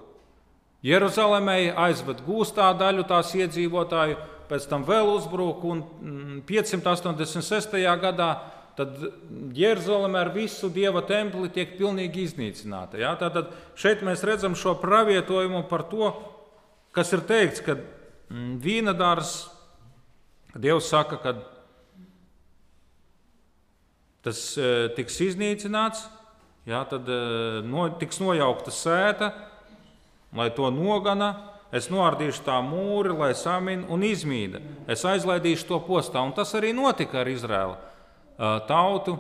Jeruzalemē, 0.87 1.73
aizved 1.79 2.23
gūstā 2.27 2.73
daļu 2.79 3.05
tās 3.11 3.31
iedzīvotāju, 3.39 4.17
pēc 4.51 4.65
tam 4.71 4.87
vēl 4.87 5.11
uzbruk 5.17 5.63
un 5.67 5.83
586. 6.47 7.75
Mm, 7.75 8.03
gadā 8.03 8.31
tad 8.79 8.97
Jeruzalemē 9.55 10.25
ar 10.25 10.33
visu 10.35 10.71
dieva 10.73 11.03
templi 11.07 11.51
tiek 11.55 11.77
pilnīgi 11.79 12.27
iznīcināta. 12.27 12.99
Ja? 13.03 13.15
Tātad 13.21 13.53
šeit 13.79 14.03
mēs 14.07 14.25
redzam 14.27 14.57
šo 14.59 14.75
pravietojumu 14.83 15.67
par 15.71 15.87
to, 15.91 16.11
kas 16.93 17.13
ir 17.17 17.25
teikts, 17.29 17.63
ka 17.65 17.77
mm, 17.79 18.55
vīna 18.63 18.95
dārzs, 18.97 19.49
Dievs 20.53 20.91
saka, 20.93 21.17
ka 21.17 21.31
tas 24.21 24.41
e, 24.61 24.91
tiks 24.99 25.17
iznīcināts, 25.25 26.03
jā, 26.69 26.83
tad 26.91 27.09
e, 27.09 27.21
no, 27.65 27.87
tiks 27.97 28.21
nojaukta 28.21 28.75
sēta, 28.75 29.31
lai 30.37 30.51
to 30.53 30.69
nogana. 30.75 31.33
Es 31.73 31.87
noardīšu 31.89 32.43
tā 32.45 32.59
mūri, 32.61 33.15
lai 33.17 33.31
samina 33.33 33.87
un 33.89 34.03
izmīda. 34.05 34.61
Es 34.93 35.07
aizlaidīšu 35.09 35.71
to 35.71 35.79
postā. 35.87 36.21
Un 36.21 36.35
tas 36.37 36.51
arī 36.59 36.75
notika 36.77 37.23
ar 37.23 37.31
Izraēlu 37.33 37.79
e, 37.79 38.51
tautu, 38.69 39.17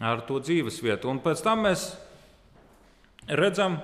ar 0.00 0.24
to 0.24 0.40
dzīves 0.40 0.80
vietu. 0.80 1.12
Un 1.12 1.20
pēc 1.20 1.44
tam 1.44 1.66
mēs 1.68 1.90
redzam, 3.28 3.76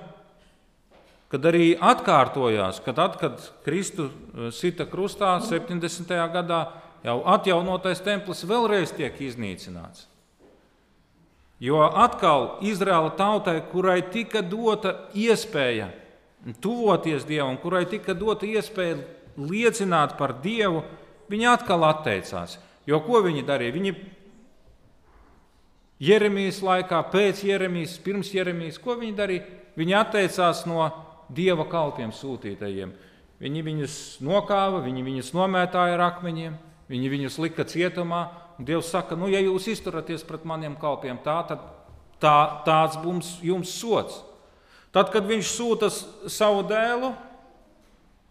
kad 1.33 1.47
arī 1.49 1.71
atkārtojās, 1.81 2.77
kad, 2.85 2.99
at, 3.01 3.17
kad 3.17 3.39
Kristu 3.65 4.05
eh, 4.05 4.51
sita 4.53 4.85
krustā 4.85 5.31
70. 5.41 6.11
gadā, 6.29 6.59
jau 7.01 7.15
atjaunotais 7.33 8.03
templis 8.05 8.43
vēlreiz 8.45 8.93
tiek 8.93 9.17
iznīcināts. 9.17 10.05
Jo 11.63 11.79
atkal 11.89 12.59
Izraēla 12.61 13.15
tautai, 13.17 13.55
kurai 13.71 14.03
tika 14.13 14.43
dota 14.45 14.93
iespēja 15.17 15.87
tuvoties 16.61 17.25
Dievam, 17.25 17.57
kurai 17.57 17.85
tika 17.89 18.13
dota 18.13 18.45
iespēja 18.45 18.99
liecināt 19.39 20.13
par 20.19 20.35
Dievu, 20.43 20.83
viņi 21.31 21.47
atkal 21.49 21.87
atteicās. 21.87 22.59
Jo 22.85 22.99
ko 23.01 23.23
viņi 23.25 23.45
darīja? 23.47 23.73
Viņi 23.73 23.95
Jeremijas 26.03 26.59
laikā, 26.61 26.99
pēc 27.09 27.41
Jeremijas, 27.47 27.95
pirms 28.05 28.29
Jeremijas, 28.35 28.77
ko 28.77 28.99
viņi 28.99 29.17
darīja? 29.17 29.47
Viņi 29.79 29.97
atteicās 29.97 30.65
no 30.69 30.83
dieva 31.35 31.65
kalpiem 31.69 32.13
sūtītajiem. 32.15 32.93
Viņi 33.43 33.63
viņus 33.65 33.97
nokāva, 34.23 34.83
viņi 34.85 35.03
viņus 35.03 35.33
nomētāja 35.35 35.97
ar 35.97 36.05
akmeņiem, 36.11 36.55
viņi 36.91 37.13
viņus 37.17 37.39
lika 37.43 37.65
cietumā. 37.67 38.25
Dievs 38.61 38.91
saka, 38.93 39.17
nu, 39.17 39.27
ja 39.33 39.41
jūs 39.41 39.65
izturaties 39.73 40.23
pret 40.27 40.45
maniem 40.47 40.77
kalpiem, 40.79 41.17
tā, 41.25 41.39
tad 41.49 41.63
tā, 42.21 42.37
tāds 42.67 42.99
būs 43.01 43.39
jums 43.43 43.73
sots. 43.73 44.21
Tad, 44.93 45.09
kad 45.09 45.25
viņš 45.25 45.49
sūta 45.49 45.89
savu 46.29 46.61
dēlu, 46.69 47.11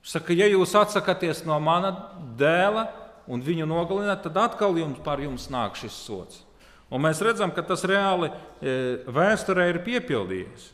saka, 0.07 0.35
ja 0.39 0.47
jūs 0.47 0.77
atsakāties 0.79 1.43
no 1.49 1.59
mana 1.61 1.91
dēla 2.39 2.87
un 3.27 3.43
viņu 3.43 3.67
nogalināt, 3.67 4.23
tad 4.25 4.39
atkal 4.39 4.79
jums 4.79 5.03
par 5.03 5.23
jums 5.23 5.49
nāk 5.51 5.77
šis 5.79 5.97
sots. 6.07 6.45
Un 6.93 7.03
mēs 7.03 7.23
redzam, 7.25 7.51
ka 7.55 7.65
tas 7.65 7.83
reāli 7.89 8.29
e, 8.29 8.73
vēsturē 9.09 9.71
ir 9.71 9.81
piepildījies. 9.87 10.71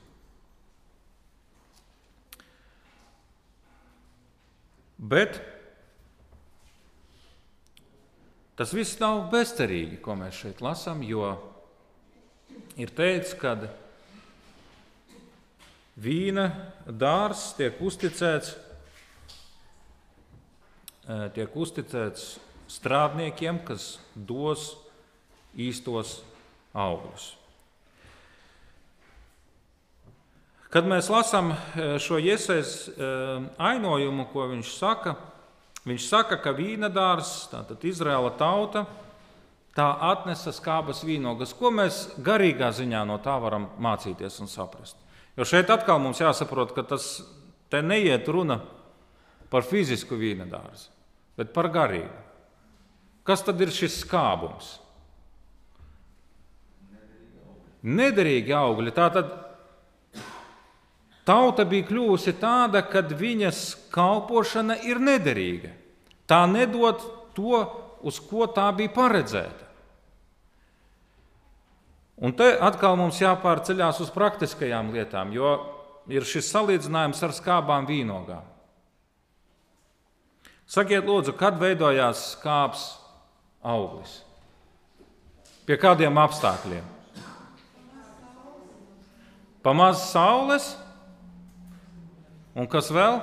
Bet 4.98 5.38
tas 8.58 8.72
viss 8.74 8.98
nav 8.98 9.28
bezcerīgi, 9.30 10.00
ko 10.02 10.16
mēs 10.18 10.40
šeit 10.42 10.62
lasām, 10.64 11.04
jo 11.06 11.30
ir 12.78 12.90
teikts, 12.90 13.36
ka 13.38 13.54
vīna 15.98 16.48
dārzs 16.86 17.52
tiek 17.58 17.78
uzticēts, 17.78 18.56
eh, 21.06 21.28
tiek 21.34 21.54
uzticēts 21.54 22.38
strādniekiem, 22.68 23.62
kas 23.64 23.98
dos 24.14 24.74
īstos 25.56 26.20
augļus. 26.74 27.32
Kad 30.68 30.84
mēs 30.84 31.06
lasām 31.08 31.54
e, 31.54 31.94
šo 31.96 32.18
iesaistīšanās 32.20 32.88
e, 32.92 33.52
ainojumu, 33.70 34.26
ko 34.28 34.44
viņš 34.50 34.72
saka, 34.76 35.14
viņš 35.88 36.08
saka, 36.10 36.36
ka 36.44 36.52
vīna 36.52 36.90
dārzs, 36.92 37.46
tātad 37.48 37.86
Izraēla 37.88 38.34
tauta, 38.36 38.82
tā 39.72 39.86
atnesa 40.10 40.52
skābas 40.52 41.00
vīnogas. 41.08 41.54
Ko 41.56 41.72
mēs 41.72 42.02
garīgā 42.20 42.68
ziņā 42.76 43.00
no 43.08 43.16
tā 43.24 43.38
varam 43.40 43.70
mācīties 43.80 44.36
un 44.44 44.52
saprast? 44.52 45.00
Jo 45.40 45.46
šeit 45.48 45.72
atkal 45.72 46.02
mums 46.04 46.20
jāsaprot, 46.20 46.76
ka 46.76 46.84
tas 46.84 47.08
te 47.72 47.80
neiet 47.80 48.28
runa 48.28 48.60
par 49.48 49.64
fizisku 49.64 50.20
vīna 50.20 50.50
dārzu, 50.50 50.92
bet 51.40 51.56
par 51.56 51.70
garīgu. 51.72 52.12
Kas 53.24 53.40
tad 53.46 53.60
ir 53.64 53.72
šis 53.72 54.02
skābums? 54.02 54.74
Nederīgi 57.88 58.52
augļi. 58.52 58.92
Tātad 58.92 59.47
Tauta 61.28 61.66
bija 61.68 61.84
kļuvusi 61.90 62.32
tāda, 62.40 62.80
ka 62.88 63.02
viņas 63.04 63.62
kalpošana 63.92 64.78
ir 64.88 65.00
nederīga. 65.02 65.74
Tā 66.28 66.46
nedod 66.48 67.02
to, 67.36 67.64
uz 68.00 68.20
ko 68.24 68.46
tā 68.48 68.70
bija 68.76 68.94
paredzēta. 68.96 69.66
Un 72.18 72.32
te 72.34 72.48
atkal 72.64 72.96
mums 72.98 73.20
jāpārceļās 73.20 74.00
uz 74.02 74.08
praktiskajām 74.10 74.88
lietām, 74.94 75.30
jo 75.36 75.52
ir 76.10 76.24
šis 76.26 76.48
salīdzinājums 76.50 77.20
ar 77.22 77.34
skābām 77.36 77.86
vīnogām. 77.86 78.42
Sakiet, 80.68 81.06
lūdzu, 81.06 81.36
kad 81.38 81.60
veidojās 81.60 82.24
skāps 82.34 82.88
auglis? 83.64 84.18
Pie 85.68 85.78
kādiem 85.80 86.18
apstākļiem? 86.20 86.84
Pamazs 89.64 90.10
saules, 90.10 90.72
un 92.54 92.68
kas 92.70 92.92
vēl? 92.94 93.18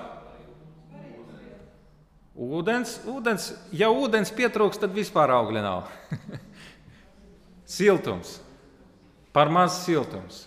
Ūdens, 2.36 2.98
ūdens, 3.08 3.54
ja 3.72 3.88
ūdens 3.96 4.34
pietrūks, 4.36 4.82
tad 4.82 4.92
vispār 4.92 5.32
augļa 5.32 5.62
nav. 5.64 5.88
siltums, 7.78 8.42
par 9.32 9.48
maz 9.48 9.80
siltums. 9.86 10.44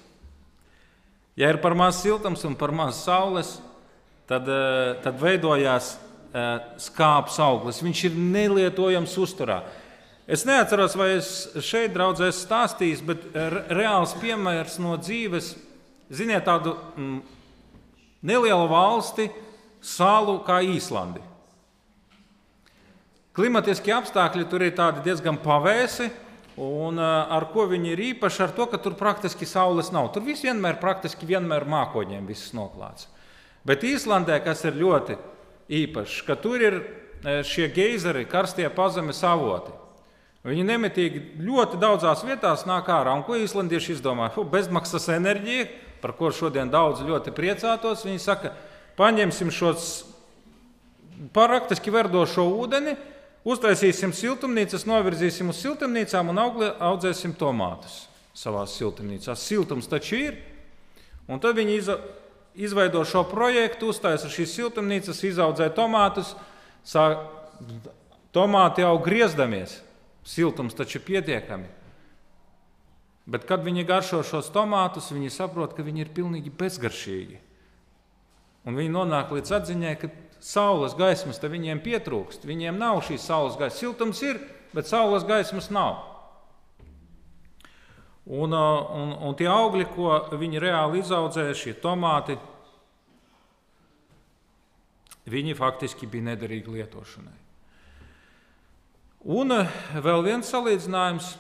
Ja 1.38 1.48
ir 1.48 1.60
par 1.62 1.72
maz 1.78 2.02
siltums 2.02 2.44
un 2.44 2.58
par 2.58 2.74
maz 2.76 2.98
saules, 3.06 3.54
tad, 4.28 4.48
eh, 4.52 4.98
tad 5.00 5.16
veidojās 5.16 5.94
eh, 5.96 6.48
skāps 6.82 7.38
auglis. 7.40 7.80
Viņš 7.80 8.04
ir 8.10 8.18
nelietojams 8.20 9.16
uzturā. 9.22 9.62
Es 10.28 10.44
neatceros, 10.44 10.92
vai 10.98 11.14
es 11.16 11.28
šeit 11.64 11.94
draudzē 11.94 12.28
esmu 12.28 12.44
stāstījis, 12.44 13.00
bet 13.00 13.22
reāls 13.72 14.12
piemērs 14.20 14.76
no 14.84 14.98
dzīves. 15.00 15.54
Ziniet, 16.12 16.44
tādu 16.44 16.74
mm, 16.76 17.37
nelielu 18.22 18.68
valsti, 18.70 19.28
salu 19.80 20.38
kā 20.46 20.60
Īslandi. 20.66 21.22
Klimatiskie 23.38 23.92
apstākļi 23.94 24.48
tur 24.50 24.64
ir 24.66 24.74
diezgan 25.04 25.38
pavēsi. 25.38 26.08
Un 26.58 26.98
ar 26.98 27.44
ko 27.52 27.68
viņi 27.70 27.92
ir 27.94 28.00
īpaši? 28.02 28.40
Ar 28.48 28.50
to, 28.56 28.66
ka 28.66 28.80
tur 28.82 28.96
praktiski 28.98 29.46
saules 29.46 29.92
nav. 29.94 30.08
Tur 30.10 30.24
viss 30.26 30.42
vienmēr 30.42 30.80
praktiski 30.82 31.28
vienmēr 31.28 31.62
mākoņiem 31.70 32.26
viss 32.26 32.50
noklāts. 32.50 33.06
Bet 33.62 33.86
Īslandē, 33.86 34.40
kas 34.42 34.64
ir 34.66 34.74
ļoti 34.74 35.14
īpašs, 35.70 36.24
ka 36.26 36.34
tur 36.34 36.64
ir 36.64 36.80
šie 37.46 37.68
geizeri, 37.70 38.26
karstie 38.26 38.66
pazemes 38.74 39.22
avoti. 39.22 39.70
Viņi 40.48 40.64
nemitīgi 40.66 41.22
ļoti 41.46 41.78
daudzās 41.78 42.24
vietās 42.26 42.64
nāk 42.66 42.90
ārā. 42.90 43.14
Un 43.14 43.22
ko 43.26 43.38
īslandieši 43.38 43.94
izdomā? 43.94 44.30
Bezmaksas 44.50 45.08
enerģija, 45.14 45.68
par 46.02 46.14
ko 46.18 46.32
šodien 46.34 46.70
daudz 46.72 47.04
ļoti 47.06 47.34
priecātos. 47.36 48.06
Viņi 48.06 48.22
saka, 48.22 48.54
paņemsim 48.98 49.52
šos 49.54 49.92
praktiski 51.34 51.92
verdošo 51.94 52.46
ūdeni, 52.58 52.96
Uztaisīsim 53.48 54.10
siltumnīcas, 54.12 54.84
novirzīsim 54.88 55.48
uz 55.52 55.60
siltumnīcām 55.62 56.32
un 56.32 56.40
audzēsim 56.42 57.32
tomātus 57.38 58.02
savā 58.36 58.64
siltumnīcā. 58.68 59.36
Siltums 59.38 59.88
taču 59.88 60.18
ir. 60.18 60.38
Un 61.30 61.40
tad 61.40 61.56
viņi 61.56 61.78
izveido 62.58 63.04
šo 63.08 63.22
projektu, 63.30 63.92
uztaisa 63.92 64.28
šīs 64.32 64.52
siltumnīcas, 64.58 65.22
izaudzē 65.30 65.70
tomātus. 65.76 66.34
Sāk, 66.84 67.22
tomāti 68.34 68.84
jau 68.84 68.96
griezdamies, 69.04 69.78
siltums 70.26 70.76
taču 70.76 70.98
ir 70.98 71.06
pietiekami. 71.06 71.70
Bet, 73.28 73.44
kad 73.44 73.60
viņi 73.60 73.84
garšo 73.84 74.22
šos 74.24 74.48
tomātus, 74.54 75.10
viņi 75.12 75.28
saprot, 75.34 75.74
ka 75.76 75.84
viņi 75.84 76.06
ir 76.06 76.12
pilnīgi 76.16 76.52
bezgaršīgi. 76.54 77.36
Un 78.68 78.76
viņi 78.76 78.92
nonāk 78.94 79.34
līdz 79.36 79.52
atziņai, 79.58 79.94
ka 80.00 80.08
saules 80.40 80.94
gaismas 80.96 81.40
viņiem 81.42 81.82
pietrūkst. 81.84 82.46
Viņiem 82.48 82.78
nav 82.80 83.02
šīs 83.04 83.26
saules 83.28 83.58
gaismas. 83.60 83.80
Siltums 83.80 84.22
ir, 84.24 84.40
bet 84.72 84.88
saules 84.88 85.26
gaismas 85.28 85.68
nav. 85.74 86.06
Un, 88.28 88.52
uh, 88.52 88.88
un, 88.92 89.12
un 89.24 89.36
tie 89.36 89.48
augļi, 89.48 89.86
ko 89.94 90.12
viņi 90.36 90.60
reāli 90.60 91.00
izaudzēja, 91.00 91.56
šie 91.56 91.72
tomāti, 91.80 92.36
viņi 95.28 95.56
faktiski 95.56 96.08
bija 96.08 96.26
nederīgi 96.26 96.74
lietošanai. 96.76 97.36
Un 99.32 99.56
uh, 99.56 99.78
vēl 100.04 100.24
viens 100.28 100.52
salīdzinājums. 100.52 101.30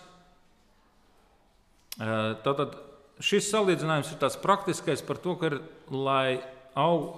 Tātad 1.98 2.76
šis 3.18 3.48
salīdzinājums 3.50 4.12
ir 4.12 4.20
tāds 4.20 4.38
praktiskais 4.38 5.02
par 5.02 5.18
to, 5.22 5.34
ka, 5.38 5.50
ir, 5.50 5.58
lai 5.90 6.38
aug, 6.78 7.16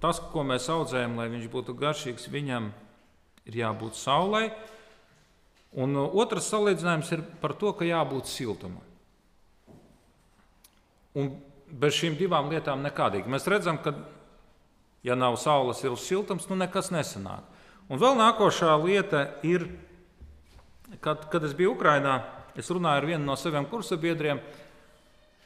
tas, 0.00 0.20
ko 0.32 0.44
mēs 0.46 0.68
audzējam, 0.72 1.18
lai 1.20 1.28
viņš 1.32 1.50
būtu 1.52 1.76
garšīgs, 1.76 2.30
viņam 2.32 2.70
ir 3.46 3.60
jābūt 3.60 3.98
saulē. 4.00 4.48
Un 5.76 5.96
otrs 5.96 6.48
salīdzinājums 6.48 7.12
ir 7.12 7.24
par 7.42 7.52
to, 7.60 7.74
ka 7.76 7.84
jābūt 7.84 8.30
siltumam. 8.30 8.84
Un 11.16 11.34
bez 11.68 11.96
šīm 11.96 12.16
divām 12.16 12.48
lietām 12.52 12.84
nekādīgi. 12.84 13.28
Mēs 13.28 13.48
redzam, 13.50 13.80
ka, 13.82 13.92
ja 15.04 15.16
nav 15.18 15.36
saules, 15.40 15.82
ir 15.84 15.96
siltums, 16.00 16.48
nu 16.48 16.56
nekas 16.56 16.92
nesanāk. 16.94 17.44
Un 17.92 18.00
vēl 18.02 18.16
nākošā 18.18 18.72
lieta 18.82 19.26
ir, 19.46 19.68
kad, 21.04 21.28
kad 21.30 21.44
es 21.46 21.54
biju 21.56 21.76
Ukrajinā, 21.76 22.18
es 22.60 22.70
runāju 22.72 23.02
ar 23.02 23.08
vienu 23.08 23.24
no 23.24 23.36
saviem 23.38 23.66
kursabiedriem, 23.70 24.40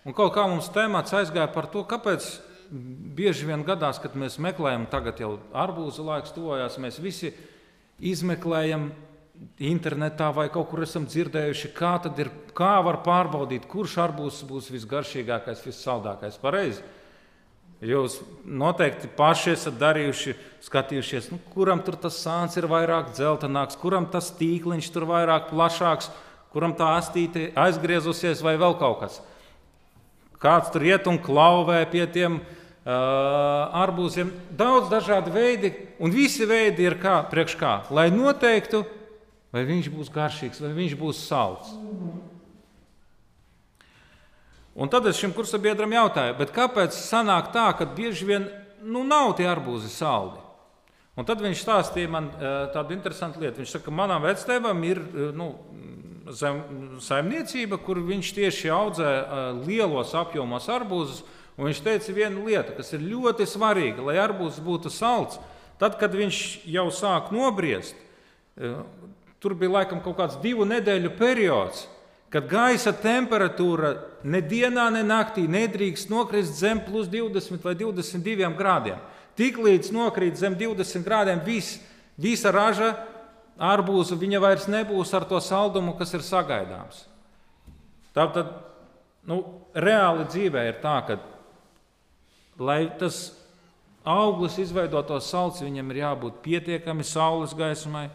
un 0.06 0.16
kaut 0.16 0.34
kā 0.36 0.46
mums 0.48 0.70
tēmats 0.74 1.14
aizgāja 1.16 1.50
par 1.52 1.68
to, 1.72 1.84
kāpēc 1.88 2.30
bieži 2.70 3.48
vien 3.48 3.64
gadās, 3.66 3.98
kad 4.02 4.14
mēs 4.18 4.38
meklējam, 4.42 4.86
tagad 4.90 5.20
jau 5.20 5.34
arbūza 5.56 6.04
laiks 6.06 6.34
tuvojās, 6.36 6.78
mēs 6.82 7.00
visi 7.02 7.32
izmeklējam 7.98 8.90
internetā 9.60 10.28
vai 10.36 10.48
kaut 10.52 10.68
kur 10.70 10.84
esam 10.84 11.06
dzirdējuši, 11.08 11.72
kā, 11.76 11.96
ir, 12.20 12.30
kā 12.56 12.76
var 12.84 13.00
pārbaudīt, 13.04 13.66
kurš 13.70 13.98
arbūzs 14.04 14.44
būs 14.48 14.70
visgaršīgākais, 14.74 15.64
vissaldākais. 15.66 16.38
Pareizi. 16.40 16.82
Jūs 17.80 18.18
noteikti 18.44 19.08
paši 19.16 19.54
esat 19.54 19.78
darījuši, 19.80 20.34
skatījušies, 20.66 21.30
nu, 21.32 21.38
kuram 21.54 21.80
tur 21.80 21.96
tas 21.96 22.18
sāns 22.20 22.58
ir 22.60 22.66
vairāk 22.68 23.14
dzeltenāks, 23.16 23.78
kuram 23.80 24.04
tas 24.12 24.28
tīkliņš 24.36 24.90
tur 24.92 25.06
vairāk 25.08 25.48
plašāks, 25.48 26.10
kuram 26.54 26.74
tā 26.76 26.94
astīte 26.98 27.50
aizgriezusies 27.58 28.42
vai 28.42 28.56
vēl 28.60 28.76
kaut 28.80 29.02
kas. 29.02 29.20
Kāds 30.40 30.72
tur 30.72 30.86
iet 30.86 31.06
un 31.10 31.20
klauvē 31.20 31.82
pie 31.90 32.06
tiem 32.10 32.40
uh, 32.40 32.50
arbūziem. 33.82 34.32
Daudz 34.56 34.88
dažādu 34.90 35.34
veidu, 35.34 35.72
un 36.00 36.14
visi 36.14 36.48
veidi 36.48 36.88
ir 36.88 36.96
kā, 37.02 37.20
priekš 37.30 37.58
kā, 37.60 37.74
lai 37.92 38.08
noteiktu, 38.14 38.82
vai 39.52 39.66
viņš 39.68 39.90
būs 39.92 40.12
garšīgs, 40.14 40.62
vai 40.64 40.72
viņš 40.78 40.96
būs 40.98 41.22
salds. 41.28 41.74
Un 44.80 44.88
tad 44.88 45.04
es 45.10 45.18
šim 45.20 45.34
kursabiedram 45.36 45.92
jautāju, 45.92 46.38
kāpēc 46.54 46.94
sanāk 46.96 47.50
tā, 47.52 47.66
ka 47.76 47.84
bieži 47.84 48.24
vien 48.24 48.46
nu, 48.80 49.02
nav 49.04 49.34
tie 49.36 49.48
arbūzi 49.50 49.90
saldi? 49.92 50.40
Un 51.18 51.26
tad 51.28 51.42
viņš 51.42 51.60
stāstīja 51.60 52.08
man 52.08 52.30
tādu 52.72 52.94
interesantu 52.94 53.42
lietu. 53.42 53.60
Viņš 53.60 53.74
saka, 53.74 53.90
ka 53.90 53.92
manam 53.92 54.22
vectēvam 54.24 54.78
ir 54.88 55.02
nu, 55.36 55.50
saimniecība, 56.36 57.78
kur 57.82 58.00
viņš 58.04 58.32
tieši 58.36 58.72
audzē 58.74 59.10
lielos 59.64 60.14
apjomos 60.18 60.68
arbūzus. 60.70 61.22
Viņš 61.60 61.80
teica 61.84 62.12
vienu 62.16 62.46
lietu, 62.46 62.72
kas 62.78 62.94
ir 62.96 63.02
ļoti 63.04 63.44
svarīga, 63.48 64.00
lai 64.06 64.16
arbūzs 64.22 64.62
būtu 64.64 64.92
salds. 64.92 65.36
Tad, 65.80 65.98
kad 66.00 66.14
viņš 66.16 66.62
jau 66.68 66.86
sāk 66.92 67.28
nobriest, 67.34 67.96
tur 69.40 69.56
bija 69.56 69.80
laikam 69.80 70.00
kaut 70.04 70.16
kāds 70.18 70.38
divu 70.40 70.64
nedēļu 70.68 71.12
periods, 71.18 71.86
kad 72.32 72.46
gaisa 72.48 72.92
temperatūra 72.96 73.94
ne 74.22 74.40
dienā, 74.40 74.86
ne 74.94 75.02
naktī 75.04 75.46
nedrīkst 75.50 76.12
nokrist 76.12 76.60
zem 76.60 76.80
plus 76.84 77.08
20 77.10 77.64
vai 77.64 77.74
22 77.74 78.52
grādiem. 78.56 79.00
Tiklīdz 79.40 79.90
nokrīt 79.94 80.38
zem 80.38 80.54
20 80.58 81.04
grādiem, 81.06 81.40
vis, 81.44 81.78
visa 82.20 82.52
raža 82.54 82.94
arbūzu 83.60 84.16
viņa 84.18 84.40
vairs 84.40 84.66
nebūs 84.72 85.12
ar 85.16 85.26
to 85.28 85.40
saldumu, 85.44 85.94
kas 85.98 86.14
ir 86.16 86.24
sagaidāms. 86.24 87.04
Tātad 88.16 88.54
nu, 89.28 89.42
reāli 89.76 90.24
dzīvē 90.30 90.64
ir 90.70 90.80
tā, 90.82 90.96
ka 91.06 91.18
lai 92.60 92.82
tas 93.00 93.30
auglis 94.04 94.58
izveidoto 94.60 95.20
salds, 95.22 95.62
viņam 95.64 95.92
ir 95.92 96.02
jābūt 96.02 96.40
pietiekami 96.44 97.04
saules 97.04 97.54
gaismai 97.56 98.08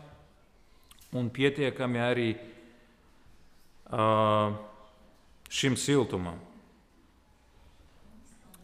un 1.15 1.29
pietiekami 1.31 2.01
arī 2.01 2.29
uh, 3.93 4.57
šim 5.49 5.77
siltumam. 5.79 6.41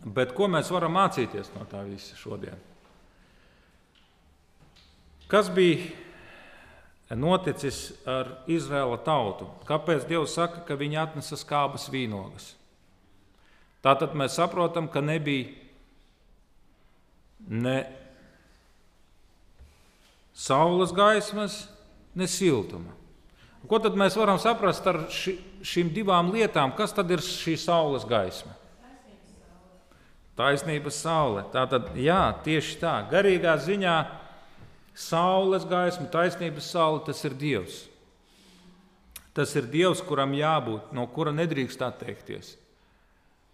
Bet 0.02 0.34
ko 0.34 0.50
mēs 0.50 0.72
varam 0.74 0.98
mācīties 0.98 1.54
no 1.54 1.66
tā 1.70 1.84
visa 1.86 2.18
šodien? 2.18 2.58
Kas 5.30 5.48
bija 5.54 5.86
noticis 7.20 7.92
ar 8.08 8.30
Izraēla 8.48 9.00
tautu? 9.06 9.50
Kāpēc 9.68 10.06
Dievs 10.08 10.36
saka, 10.38 10.62
ka 10.68 10.78
viņi 10.80 11.00
atnesa 11.02 11.40
skābas 11.40 11.90
vīnogas? 11.92 12.54
Tātad 13.82 14.14
mēs 14.16 14.38
saprotam, 14.38 14.88
ka 14.88 15.02
nebija 15.02 15.50
ne 17.50 17.78
saules 20.38 20.94
gaismas, 20.94 21.66
ne 22.16 22.28
siltuma. 22.30 22.94
Ko 23.68 23.78
tad 23.82 23.98
mēs 23.98 24.16
varam 24.18 24.40
saprast 24.42 24.86
ar 24.90 25.04
ši, 25.14 25.36
šīm 25.66 25.92
divām 25.94 26.32
lietām? 26.34 26.74
Kas 26.78 26.94
tad 26.96 27.12
ir 27.14 27.22
šī 27.26 27.58
saules 27.62 28.06
gaisma? 28.10 28.56
Taisnības 30.38 30.98
saule. 31.04 31.44
Tā 31.54 31.68
tad, 31.70 31.92
jā, 32.00 32.24
tieši 32.46 32.80
tā. 32.82 32.96
Garīgā 33.12 33.58
ziņā 33.62 33.96
saules 34.98 35.66
gaisma, 35.68 36.08
taisnības 36.12 36.72
saule, 36.74 37.02
tas 37.06 37.22
ir 37.28 37.36
Dievs. 37.38 37.86
Tas 39.36 39.54
ir 39.56 39.70
Dievs, 39.72 40.02
kuram 40.04 40.34
jābūt, 40.36 40.92
no 40.96 41.06
kura 41.12 41.32
nedrīkst 41.36 41.84
atteikties. 41.86 42.56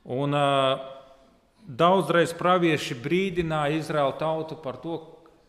Un, 0.07 0.33
uh, 0.33 0.79
daudzreiz 1.67 2.33
pravieši 2.37 2.97
brīdināja 3.03 3.77
Izraēlu 3.77 4.15
tautu 4.17 4.57
par 4.63 4.79
to, 4.81 5.01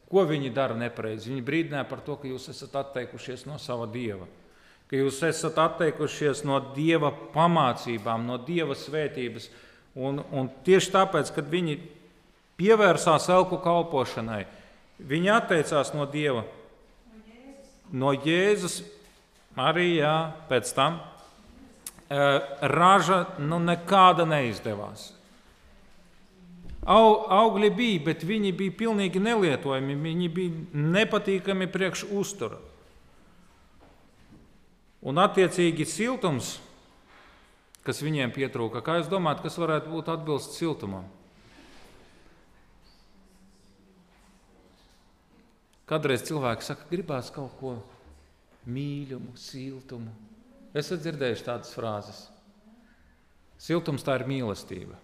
ko 0.09 0.25
viņi 0.29 0.51
dara 0.53 0.77
nepareizi. 0.77 1.31
Viņi 1.31 1.47
brīdināja 1.47 1.89
par 1.89 2.03
to, 2.05 2.19
ka 2.21 2.29
jūs 2.29 2.51
esat 2.53 2.77
atteikušies 2.83 3.47
no 3.49 3.57
sava 3.63 3.89
dieva 3.89 4.29
ka 4.89 4.97
jūs 4.97 5.21
esat 5.29 5.59
atteikušies 5.61 6.43
no 6.49 6.59
dieva 6.73 7.11
pamācībām, 7.35 8.25
no 8.25 8.39
dieva 8.41 8.77
svētības. 8.77 9.51
Un, 9.99 10.23
un 10.33 10.49
tieši 10.65 10.93
tāpēc, 10.95 11.33
kad 11.37 11.49
viņi 11.53 11.77
pievērsās 12.59 13.29
elku 13.35 13.59
kalpošanai, 13.63 14.47
viņi 14.99 15.31
atteicās 15.35 15.93
no 15.95 16.07
dieva, 16.11 16.45
no 17.93 18.13
Jēzus 18.13 18.83
arī 19.59 19.99
jā, 19.99 20.17
pēc 20.51 20.73
tam. 20.77 21.01
Raža 22.09 23.25
nu, 23.43 23.59
nekāda 23.61 24.25
neizdevās. 24.29 25.11
Au, 26.89 27.27
augļi 27.29 27.69
bija, 27.77 28.01
bet 28.07 28.25
viņi 28.25 28.55
bija 28.57 28.77
pilnīgi 28.79 29.21
nelietojami. 29.21 29.97
Viņi 30.07 30.29
bija 30.33 30.85
nepatīkami 30.95 31.69
priekš 31.69 32.07
uztura. 32.17 32.57
Un 35.05 35.21
attiecīgi 35.21 35.85
siltums, 35.87 36.57
kas 37.87 38.01
viņiem 38.03 38.33
pietrūka, 38.35 38.81
kā 38.85 38.99
jūs 38.99 39.11
domājat, 39.13 39.45
kas 39.45 39.61
varētu 39.61 39.93
būt 39.93 40.09
atbilst 40.15 40.57
siltumam? 40.57 41.05
Kādreiz 45.89 46.25
cilvēki 46.29 46.67
saka, 46.67 46.85
gribās 46.91 47.31
kaut 47.33 47.55
ko 47.61 47.77
mīļumu, 48.69 49.33
siltumu. 49.41 50.13
Esat 50.77 51.01
dzirdējuši 51.01 51.47
tādas 51.47 51.73
frāzes. 51.73 52.27
Siltums 53.59 54.05
tā 54.05 54.19
ir 54.21 54.27
mīlestība. 54.29 54.99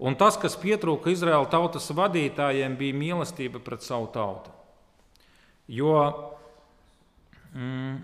Un 0.00 0.14
tas, 0.16 0.38
kas 0.40 0.54
pietrūka 0.56 1.10
Izraēla 1.12 1.50
tautas 1.52 1.90
vadītājiem, 1.92 2.78
bija 2.78 2.96
mīlestība 2.96 3.60
pret 3.60 3.84
savu 3.84 4.06
tautu. 4.14 4.54
Jo 5.68 5.96
mm, 7.52 7.98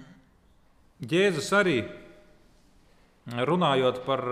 Jēzus 1.07 1.49
arī 1.57 1.78
runājot 3.26 4.03
par 4.07 4.22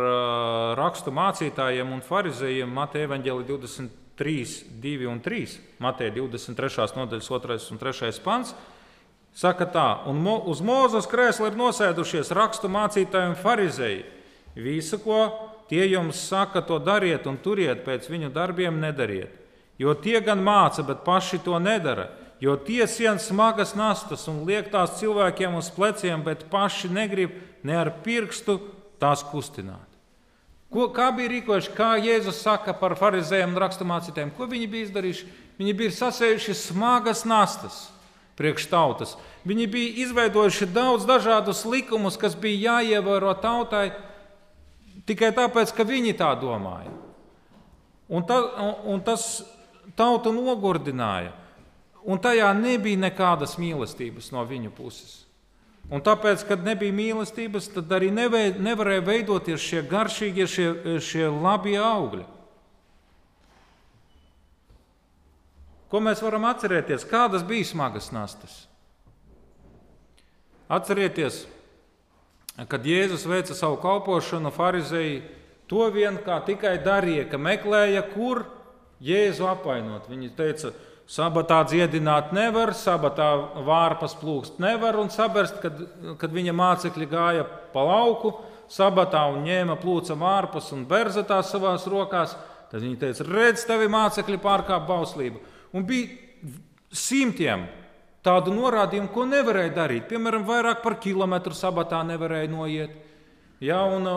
rakstu 0.79 1.15
mācītājiem 1.15 1.91
un 1.97 2.03
farizējiem, 2.05 2.71
Mateja 2.71 3.11
Vāģeli 3.15 3.47
23, 4.17 4.65
2 4.81 5.07
un 5.07 5.21
3, 5.21 5.59
Mateja 5.79 6.11
23. 6.15 6.95
nodaļas 6.97 7.29
2 7.29 7.71
un 7.75 7.79
3 7.79 8.21
pants. 8.23 8.55
Saka 9.35 9.67
tā, 9.67 9.89
un 10.07 10.21
mo, 10.23 10.37
uz 10.47 10.61
mūzes 10.63 11.09
krēsla 11.11 11.51
ir 11.51 11.57
nosēdušies 11.59 12.31
rakstu 12.31 12.71
mācītāji 12.71 13.33
un 13.33 13.35
farizēji. 13.35 14.05
Visu, 14.55 15.01
ko 15.03 15.25
tie 15.67 15.89
jums 15.91 16.21
saka, 16.29 16.63
to 16.63 16.79
dariet 16.79 17.27
un 17.27 17.41
turiet, 17.43 17.83
pēc 17.83 18.07
viņu 18.07 18.31
darbiem 18.31 18.79
nedariet. 18.79 19.35
Jo 19.79 19.97
tie 19.99 20.21
gan 20.23 20.39
māca, 20.39 20.85
bet 20.87 21.03
paši 21.03 21.41
to 21.43 21.59
nedara. 21.59 22.13
Jo 22.39 22.55
tie 22.55 22.87
sien 22.87 23.19
smagas 23.19 23.75
nastas 23.75 24.29
un 24.31 24.45
liek 24.47 24.71
tās 24.71 25.01
cilvēkiem 25.01 25.59
uz 25.59 25.73
pleciem, 25.75 26.23
bet 26.23 26.47
paši 26.51 26.93
negrib 26.93 27.35
ne 27.67 27.75
ar 27.81 27.91
pirkstu 28.05 28.61
tās 29.03 29.27
kustināt. 29.27 29.94
Ko, 30.75 30.89
kā 30.91 31.13
bija 31.15 31.31
rīkojuši, 31.31 31.73
kā 31.77 31.93
Jēzus 32.03 32.41
saka 32.43 32.75
par 32.75 32.97
farizējiem 32.99 33.53
un 33.55 33.63
raksturmācītājiem? 33.63 34.33
Ko 34.35 34.49
viņi 34.51 34.67
bija 34.73 34.89
izdarījuši? 34.89 35.27
Viņi 35.61 35.75
bija 35.79 35.95
sasējuši 35.95 36.57
smagas 36.59 37.23
nastas 37.31 37.77
priekš 38.35 38.67
tautas. 38.73 39.15
Viņi 39.47 39.69
bija 39.71 39.93
izveidojuši 40.03 40.67
daudz 40.75 41.07
dažādus 41.07 41.63
likumus, 41.71 42.19
kas 42.19 42.35
bija 42.35 42.81
jāievēro 42.81 43.37
tautai 43.39 43.93
tikai 45.07 45.31
tāpēc, 45.37 45.71
ka 45.77 45.87
viņi 45.87 46.17
tā 46.19 46.33
domāja. 46.41 46.91
Un, 48.11 48.27
ta, 48.27 48.41
un, 48.59 48.75
un 48.97 49.05
tas 49.07 49.45
tautu 49.97 50.35
nogurdināja 50.35 51.33
un 52.05 52.21
tajā 52.21 52.51
nebija 52.59 53.01
nekādas 53.07 53.57
mīlestības 53.61 54.33
no 54.35 54.43
viņu 54.49 54.73
puses. 54.77 55.23
Un 55.93 56.01
tāpēc, 56.01 56.47
kad 56.49 56.65
nebija 56.65 56.95
mīlestības, 56.97 57.69
tad 57.75 57.91
arī 57.93 58.09
nevei, 58.15 58.55
nevarēja 58.57 59.05
veidoties 59.05 59.61
šie 59.61 59.83
garšīgie, 59.89 60.47
šie, 60.49 60.69
šie 61.05 61.27
labie 61.29 61.77
augļi. 61.81 62.25
Ko 65.93 66.01
mēs 66.03 66.25
varam 66.25 66.49
atcerēties? 66.49 67.05
Kādas 67.07 67.45
bija 67.47 67.69
smagas 67.69 68.09
nastas? 68.15 68.65
Atcerieties, 70.73 71.45
kad 72.73 72.89
Jēzus 72.89 73.29
veica 73.29 73.55
savu 73.55 73.77
kalpošanu, 73.83 74.51
Pharizēji 74.57 75.21
to 75.71 75.85
vien 75.93 76.17
kā 76.25 76.41
tikai 76.49 76.79
darīja, 76.83 77.29
ka 77.29 77.39
meklēja, 77.39 78.03
kur 78.15 78.47
Jēzu 79.05 79.47
apvainot. 79.53 80.09
Viņi 80.09 80.33
teica, 80.35 80.73
ka 80.73 80.94
Sabatā 81.05 81.59
dziedināt 81.69 82.33
nevar, 82.33 82.73
sabatā 82.73 83.29
vārpas 83.67 84.15
plūst 84.17 84.57
nevar 84.63 84.97
un 84.97 85.11
saberst, 85.13 85.59
kad, 85.61 85.83
kad 86.17 86.33
viņa 86.33 86.55
mācekļi 86.57 87.09
gāja 87.11 87.45
pa 87.75 87.83
lauku, 87.85 88.33
sabatā 88.73 89.27
un 89.29 89.43
ņēma 89.45 89.77
plūca 89.83 90.17
vārpas 90.17 90.71
un 90.73 90.87
berza 90.89 91.23
tās 91.29 91.51
savās 91.53 91.85
rokās. 91.91 92.33
Tad 92.71 92.81
viņi 92.81 92.97
teica, 93.03 93.27
redz, 93.29 93.67
tevi 93.69 93.91
mācekļi 93.93 94.41
pārkāp 94.43 94.87
bauslību. 94.89 95.43
Un 95.77 95.85
bija 95.87 96.09
simtiem 96.95 97.67
tādu 98.25 98.55
norādījumu, 98.57 99.11
ko 99.13 99.27
nevarēja 99.29 99.75
darīt. 99.77 100.07
Piemēram, 100.09 100.47
vairāk 100.49 100.81
par 100.83 100.97
kilometru 101.03 101.53
sabatā 101.55 102.01
nevarēja 102.09 102.49
noiet. 102.49 102.97
Ja, 103.63 103.83
un, 103.85 104.09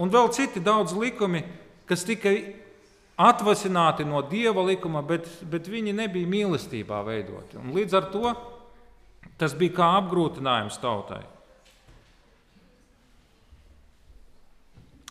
un 0.00 0.14
vēl 0.16 0.32
citi 0.34 0.64
daudz 0.64 0.96
likumi, 0.96 1.44
kas 1.88 2.08
tikai 2.08 2.34
atvasināti 3.18 4.06
no 4.06 4.22
dieva 4.22 4.62
likuma, 4.62 5.02
bet, 5.02 5.26
bet 5.50 5.66
viņi 5.70 5.96
nebija 5.96 6.30
mīlestībā 6.30 7.00
veidoti. 7.06 7.58
Un 7.58 7.74
līdz 7.74 7.98
ar 7.98 8.06
to 8.12 8.30
tas 9.38 9.54
bija 9.58 9.74
kā 9.80 9.90
apgrūtinājums 9.98 10.78
tautai. 10.82 11.24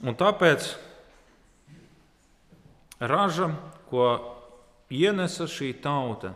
Un 0.06 0.16
tāpēc 0.16 0.70
raža, 3.02 3.50
ko 3.90 4.08
ienesa 4.94 5.48
šī 5.50 5.72
tauta, 5.82 6.32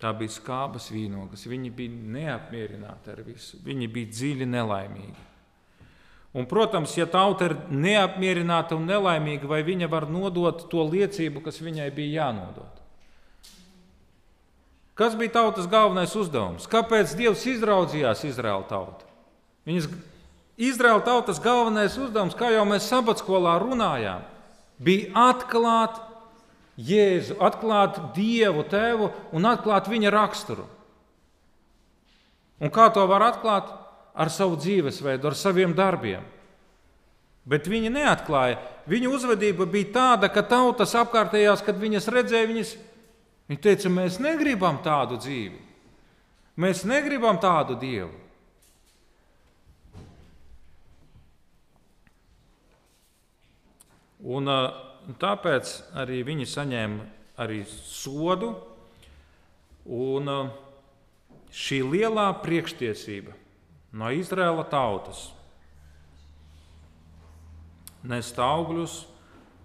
tā 0.00 0.12
bija 0.16 0.32
skābas 0.32 0.88
vīnogas. 0.94 1.46
Viņi 1.50 1.72
bija 1.74 2.02
neapmierināti 2.18 3.12
ar 3.12 3.22
visu. 3.26 3.60
Viņi 3.66 3.90
bija 3.92 4.14
dziļi 4.14 4.48
nelaimīgi. 4.48 5.27
Un, 6.38 6.46
protams, 6.46 6.92
ja 6.94 7.08
tauta 7.10 7.48
ir 7.48 7.56
neapmierināta 7.72 8.76
un 8.78 8.84
nelaimīga, 8.86 9.48
vai 9.50 9.64
viņa 9.66 9.88
var 9.90 10.06
nodot 10.06 10.68
to 10.70 10.84
liecību, 10.86 11.42
kas 11.42 11.58
viņai 11.58 11.88
bija 11.96 12.22
jānodod? 12.22 12.76
Kas 14.98 15.16
bija 15.18 15.34
tautas 15.40 15.66
galvenais 15.70 16.14
uzdevums? 16.18 16.68
Kāpēc 16.70 17.16
Dievs 17.18 17.42
izraudzījās 17.46 18.22
Izraēla 18.28 18.66
tautu? 18.70 19.06
Viņas 19.66 19.90
Izraēla 20.68 21.02
tautas 21.06 21.42
galvenais 21.42 21.98
uzdevums, 21.98 22.38
kā 22.38 22.52
jau 22.54 22.64
mēs 22.70 22.86
sabatskolā 22.90 23.56
runājām, 23.62 24.22
bija 24.82 25.10
atklāt 25.30 25.98
Jēzu, 26.78 27.34
atklāt 27.42 27.98
Dievu, 28.14 28.62
Tēvu 28.70 29.10
un 29.34 29.46
atklāt 29.50 29.90
Viņa 29.90 30.14
raksturu. 30.14 30.68
Un 32.62 32.70
kā 32.74 32.86
to 32.94 33.02
var 33.10 33.26
atklāt? 33.26 33.70
Ar 34.18 34.32
savu 34.34 34.58
dzīvesveidu, 34.58 35.30
ar 35.30 35.36
saviem 35.38 35.74
darbiem. 35.78 36.24
Bet 37.48 37.68
viņi 37.70 37.92
neatklāja. 37.94 38.58
Viņu 38.90 39.14
uzvedība 39.16 39.64
bija 39.70 39.92
tāda, 39.94 40.28
ka 40.32 40.42
tautas 40.44 40.92
apkārtējās, 40.98 41.62
kad 41.64 41.78
viņas 41.80 42.10
redzēja, 42.12 42.48
viņas 42.50 42.72
viņi 43.48 43.60
teica, 43.64 43.92
mēs 43.92 44.18
negribam 44.20 44.82
tādu 44.84 45.16
dzīvi. 45.22 45.62
Mēs 46.58 46.82
negribam 46.88 47.38
tādu 47.40 47.78
dievu. 47.78 48.10
Un, 54.28 54.50
tāpēc 55.22 55.70
arī 56.02 56.24
viņi 56.26 56.48
saņēma 56.50 57.04
arī 57.38 57.62
sodu. 57.70 58.50
Un 59.88 60.28
šī 61.54 61.78
lielā 61.86 62.26
priekštiesība 62.42 63.32
no 63.92 64.10
Izraēla 64.12 64.64
tautas. 64.68 65.28
Nest 68.08 68.38
augļus, 68.40 69.00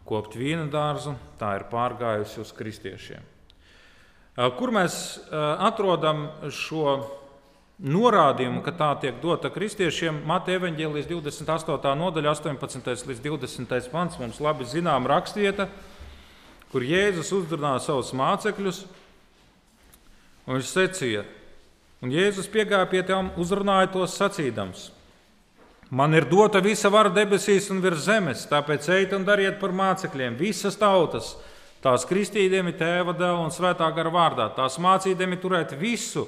kopt 0.07 0.37
vīna 0.39 0.65
dārzu, 0.71 1.13
tā 1.39 1.53
ir 1.59 1.67
pārgājusi 1.71 2.41
uz 2.43 2.51
kristiešiem. 2.55 3.29
Kur 4.57 4.73
mēs 4.73 4.95
atrodam 5.31 6.25
šo 6.49 6.95
norādījumu, 7.83 8.63
ka 8.65 8.73
tā 8.73 8.89
tiek 9.03 9.19
dota 9.21 9.51
kristiešiem? 9.53 10.23
Mateja 10.25 10.57
evanģēlijas 10.61 11.07
28. 11.11 11.93
nodaļa, 11.99 12.33
18. 12.33 13.05
līdz 13.11 13.21
20. 13.27 13.91
pants 13.93 14.17
mums 14.17 14.41
labi 14.41 14.65
zinām 14.65 15.05
rakstvieta, 15.09 15.69
kur 16.73 16.81
Jēzus 16.81 17.29
uzrunā 17.37 17.75
savus 17.83 18.09
mācekļus, 18.17 18.83
un 20.47 20.57
viņš 20.57 20.71
secīja, 20.73 21.23
un 22.03 22.11
Jēzus 22.11 22.51
piegāja 22.51 22.89
pie 22.91 23.01
tiem, 23.07 23.31
uzrunāja 23.39 23.89
tos 23.95 24.19
sacīdams– 24.19 24.89
Man 25.93 26.15
ir 26.17 26.25
dota 26.25 26.57
visa 26.57 26.89
vara 26.89 27.11
debesīs 27.13 27.67
un 27.69 27.77
virs 27.83 28.07
zemes, 28.07 28.47
tāpēc 28.49 28.87
ejiet 28.95 29.11
un 29.13 29.27
dariet 29.27 29.59
par 29.61 29.69
mācekļiem 29.77 30.39
visas 30.39 30.73
tautas. 30.81 31.35
Tās 31.85 32.07
kristīdami 32.09 32.73
tēva, 32.79 33.13
dēla 33.13 33.43
un 33.43 33.53
svētā 33.53 33.91
gara 33.93 34.09
vārdā, 34.09 34.47
tās 34.55 34.79
mācīdami 34.81 35.37
turēt 35.37 35.75
visu, 35.77 36.23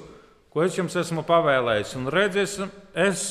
ko 0.54 0.62
es 0.62 0.78
jums 0.78 0.94
esmu 1.00 1.24
pavēlējis. 1.26 1.96
Un 1.98 2.06
redziet, 2.14 2.62
es 2.94 3.24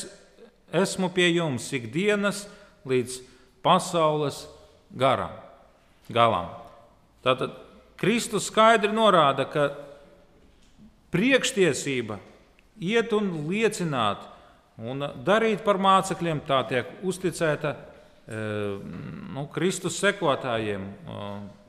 esmu 0.76 1.08
pie 1.14 1.30
jums 1.30 1.70
ikdienas 1.72 2.44
līdz 2.84 3.16
pasaules 3.64 4.44
garam, 4.92 5.32
galam. 6.12 6.52
Tātad 7.24 7.56
Kristus 7.96 8.50
skaidri 8.50 8.92
norāda, 8.92 9.48
ka 9.48 9.70
priekštiesība 11.16 12.20
iet 12.80 13.12
un 13.16 13.30
liecināt 13.48 14.24
Un 14.76 15.00
darīt 15.24 15.62
par 15.64 15.78
mācekļiem 15.80 16.42
tā 16.44 16.58
tiek 16.68 16.88
uzticēta 17.08 17.70
e, 17.72 18.40
nu, 19.32 19.46
Kristus 19.54 19.96
sekotājiem. 20.02 20.84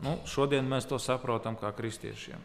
Nu, 0.03 0.15
šodien 0.27 0.67
mēs 0.67 0.89
to 0.89 0.99
saprotam 0.99 1.55
kā 1.55 1.71
kristiešiem. 1.77 2.41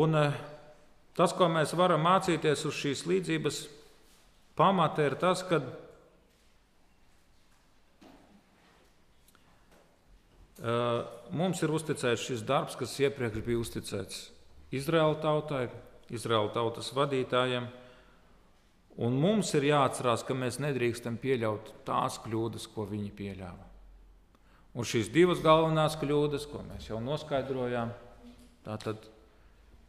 Un 0.00 0.16
e, 0.16 0.24
tas, 1.18 1.36
ko 1.36 1.50
mēs 1.52 1.76
varam 1.76 2.00
mācīties 2.08 2.64
uz 2.64 2.80
šīs 2.80 3.04
līdzības 3.10 3.62
pamata, 4.56 5.04
ir 5.10 5.18
tas, 5.20 5.44
ka 5.44 5.60
mums 11.32 11.62
ir 11.64 11.72
uzticēts 11.72 12.26
šis 12.28 12.44
darbs, 12.46 12.76
kas 12.76 12.98
iepriekš 13.00 13.44
bija 13.46 13.60
uzticēts 13.62 14.24
Izraēla 14.76 15.16
tautai, 15.22 15.64
Izraēla 16.12 16.52
tautas 16.54 16.90
vadītājiem. 16.94 17.68
Un 19.00 19.16
mums 19.16 19.54
ir 19.56 19.70
jāatcerās, 19.70 20.22
ka 20.26 20.34
mēs 20.36 20.58
nedrīkstam 20.60 21.16
pieļaut 21.22 21.72
tās 21.86 22.18
kļūdas, 22.20 22.66
ko 22.74 22.84
viņi 22.90 23.12
pieļāva. 23.16 23.66
Un 24.76 24.86
šīs 24.86 25.08
divas 25.10 25.40
galvenās 25.42 25.96
kļūdas, 25.98 26.44
ko 26.50 26.60
mēs 26.66 26.90
jau 26.90 27.00
noskaidrojām, 27.02 27.90
tātad 28.66 29.08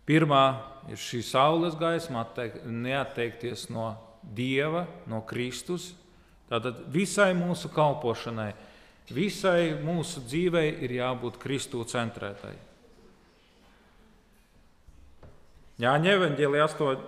pirmā 0.09 0.45
ir 0.89 1.01
šī 1.01 1.21
saules 1.25 1.75
gaisma, 1.77 2.23
neatteikties 2.65 3.67
no 3.73 3.91
Dieva, 4.21 4.85
no 5.09 5.21
Kristus. 5.25 5.91
Tātad 6.49 6.81
visai 6.93 7.31
mūsu 7.37 7.69
kalpošanai, 7.73 8.51
visai 9.13 9.73
mūsu 9.83 10.23
dzīvei 10.25 10.67
ir 10.85 10.95
jābūt 10.97 11.39
Kristu 11.41 11.83
centrētai. 11.87 12.53
Jāņa 15.81 16.15
evanģēlija 16.17 16.67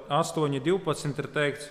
8.12 0.10 1.20
ir 1.22 1.28
teikts, 1.36 1.66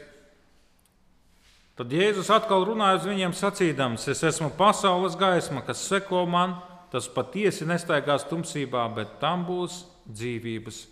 tad 1.79 1.95
Jēzus 1.95 2.31
atkal 2.31 2.63
runāja 2.69 3.01
uz 3.01 3.09
viņiem 3.11 3.35
sacīdams, 3.35 4.07
es 4.13 4.23
esmu 4.29 4.53
pasaules 4.59 5.17
gaisma, 5.19 5.65
kas 5.67 5.83
seko 5.89 6.23
man, 6.31 6.61
tas 6.93 7.09
patiesi 7.11 7.67
nestaigās 7.67 8.29
tumsībā, 8.31 8.85
bet 8.95 9.17
tam 9.23 9.43
būs 9.49 9.83
dzīvības 10.07 10.85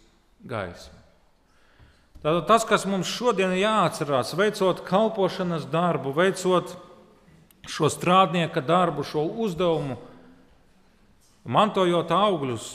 gaisma. 0.51 0.99
Tātad 2.21 2.45
tas, 2.49 2.67
kas 2.69 2.85
mums 2.89 3.09
šodien 3.09 3.55
ir 3.55 3.63
jāatcerās, 3.63 4.35
veicot 4.37 4.83
kalpošanas 4.85 5.65
darbu, 5.73 6.13
veicot 6.17 6.75
šo 7.69 7.91
strādnieka 7.93 8.63
darbu, 8.65 9.05
šo 9.05 9.27
uzdevumu, 9.45 9.99
mantojot 11.45 12.13
augļus, 12.15 12.71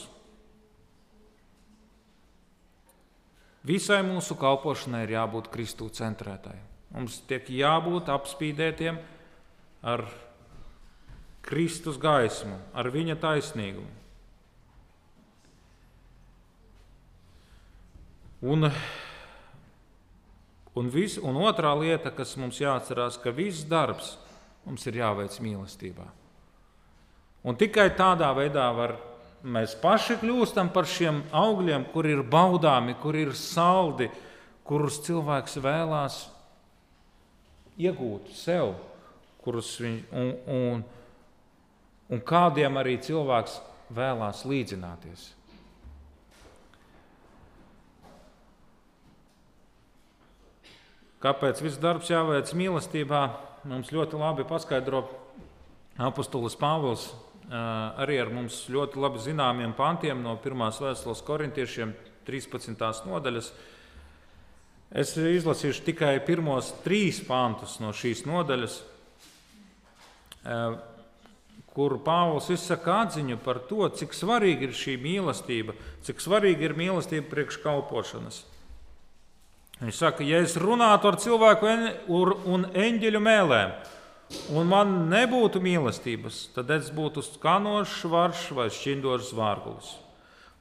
Visai 3.65 4.03
mūsu 4.05 4.35
kalpošanai 4.37 5.05
ir 5.07 5.15
jābūt 5.15 5.49
Kristu 5.49 5.87
centrētai. 5.89 6.53
Mums 6.93 7.17
tiek 7.25 7.47
jābūt 7.49 8.11
apspīdētiem 8.13 8.99
ar 9.81 10.03
Kristus 11.45 11.97
gaismu, 12.01 12.59
ar 12.77 12.91
viņa 12.93 13.15
taisnīgumu. 13.23 13.89
Un, 18.45 18.69
un, 20.77 20.93
vis, 20.93 21.17
un 21.17 21.41
otrā 21.41 21.73
lieta, 21.79 22.13
kas 22.13 22.35
mums 22.37 22.61
jāatcerās, 22.61 23.17
ka 23.17 23.33
viss 23.33 23.65
darbs 23.65 24.13
mums 24.65 24.85
ir 24.89 24.99
jāveic 25.01 25.35
mīlestībā. 25.41 26.05
Un 27.45 27.57
tikai 27.57 27.91
tādā 27.97 28.31
veidā 28.33 28.65
var 28.73 28.95
mēs 29.45 29.75
paši 29.77 30.17
kļūstam 30.21 30.71
par 30.73 30.87
šiem 30.89 31.21
augļiem, 31.35 31.85
kur 31.93 32.07
ir 32.09 32.23
baudāmi, 32.25 32.97
kur 33.01 33.17
ir 33.17 33.35
saldi, 33.37 34.09
kurus 34.65 34.97
cilvēks 35.05 35.59
vēlās 35.61 36.23
iegūt 37.77 38.33
sev, 38.33 38.73
kurus 39.45 39.75
viņš, 39.83 40.09
un, 40.09 40.33
un, 40.49 40.83
un 42.09 42.25
kādiem 42.25 42.81
arī 42.81 42.97
cilvēks 43.05 43.59
vēlās 43.93 44.41
līdzināties. 44.49 45.29
Kāpēc 51.21 51.61
viss 51.61 51.81
darbs 51.81 52.09
jāveic 52.11 52.51
mīlestībā? 52.57 53.21
Mums 53.65 53.89
ļoti 53.89 54.17
labi 54.21 54.43
paskaidro 54.45 54.99
apustulis 55.97 56.53
Pāvils 56.53 57.07
arī 57.49 58.19
ar 58.21 58.29
mums 58.29 58.59
ļoti 58.69 58.99
labi 59.01 59.23
zināmiem 59.23 59.73
pantiem 59.73 60.21
no 60.21 60.35
1. 60.37 60.65
vēstules 60.83 61.23
korintiešiem 61.25 61.95
13. 62.27 62.85
nodaļas. 63.09 63.49
Es 64.93 65.15
izlasīšu 65.17 65.81
tikai 65.87 66.13
pirmos 66.27 66.75
trīs 66.85 67.23
pantus 67.25 67.79
no 67.81 67.89
šīs 67.89 68.21
nodaļas, 68.29 68.77
kur 71.73 71.99
Pāvils 72.05 72.53
izsaka 72.53 73.01
atziņu 73.07 73.41
par 73.41 73.65
to, 73.65 73.89
cik 73.89 74.13
svarīga 74.13 74.69
ir 74.69 74.77
šī 74.77 74.99
mīlestība, 75.01 75.73
cik 76.05 76.21
svarīga 76.21 76.69
ir 76.69 76.77
mīlestība 76.77 77.33
priekš 77.33 77.63
kalpošanas. 77.65 78.45
Viņš 79.81 79.97
saka, 79.99 80.23
ja 80.23 80.39
es 80.39 80.55
runātu 80.55 81.09
ar 81.09 81.17
cilvēku 81.19 81.67
un 82.47 82.63
eņģeļu 82.71 83.19
mēlēm, 83.19 83.73
un 84.55 84.69
man 84.71 84.93
nebūtu 85.11 85.59
mīlestības, 85.59 86.45
tad 86.55 86.71
es 86.71 86.87
būtu 86.95 87.23
skanošs 87.25 88.05
varš 88.07 88.45
vai 88.55 88.69
šķindošs 88.71 89.33
vārgulis. 89.35 89.91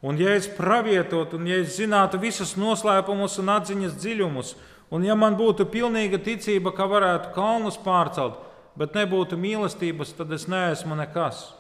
Un 0.05 0.19
ja 0.21 0.35
es 0.37 0.51
pravietotu, 0.51 1.39
un 1.39 1.47
ja 1.49 1.63
es 1.63 1.79
zinātu 1.79 2.19
visus 2.21 2.57
noslēpumus 2.61 3.39
un 3.41 3.55
atziņas 3.55 3.95
dziļumus, 4.03 4.51
un 4.93 5.07
ja 5.07 5.15
man 5.17 5.39
būtu 5.39 5.65
pilnīga 5.71 6.19
ticība, 6.21 6.75
ka 6.75 6.85
varētu 6.91 7.31
kalnus 7.39 7.79
pārcelt, 7.81 8.37
bet 8.77 8.99
nebūtu 8.99 9.39
mīlestības, 9.41 10.13
tad 10.19 10.35
es 10.35 10.45
neesmu 10.51 10.99
nekas. 10.99 11.53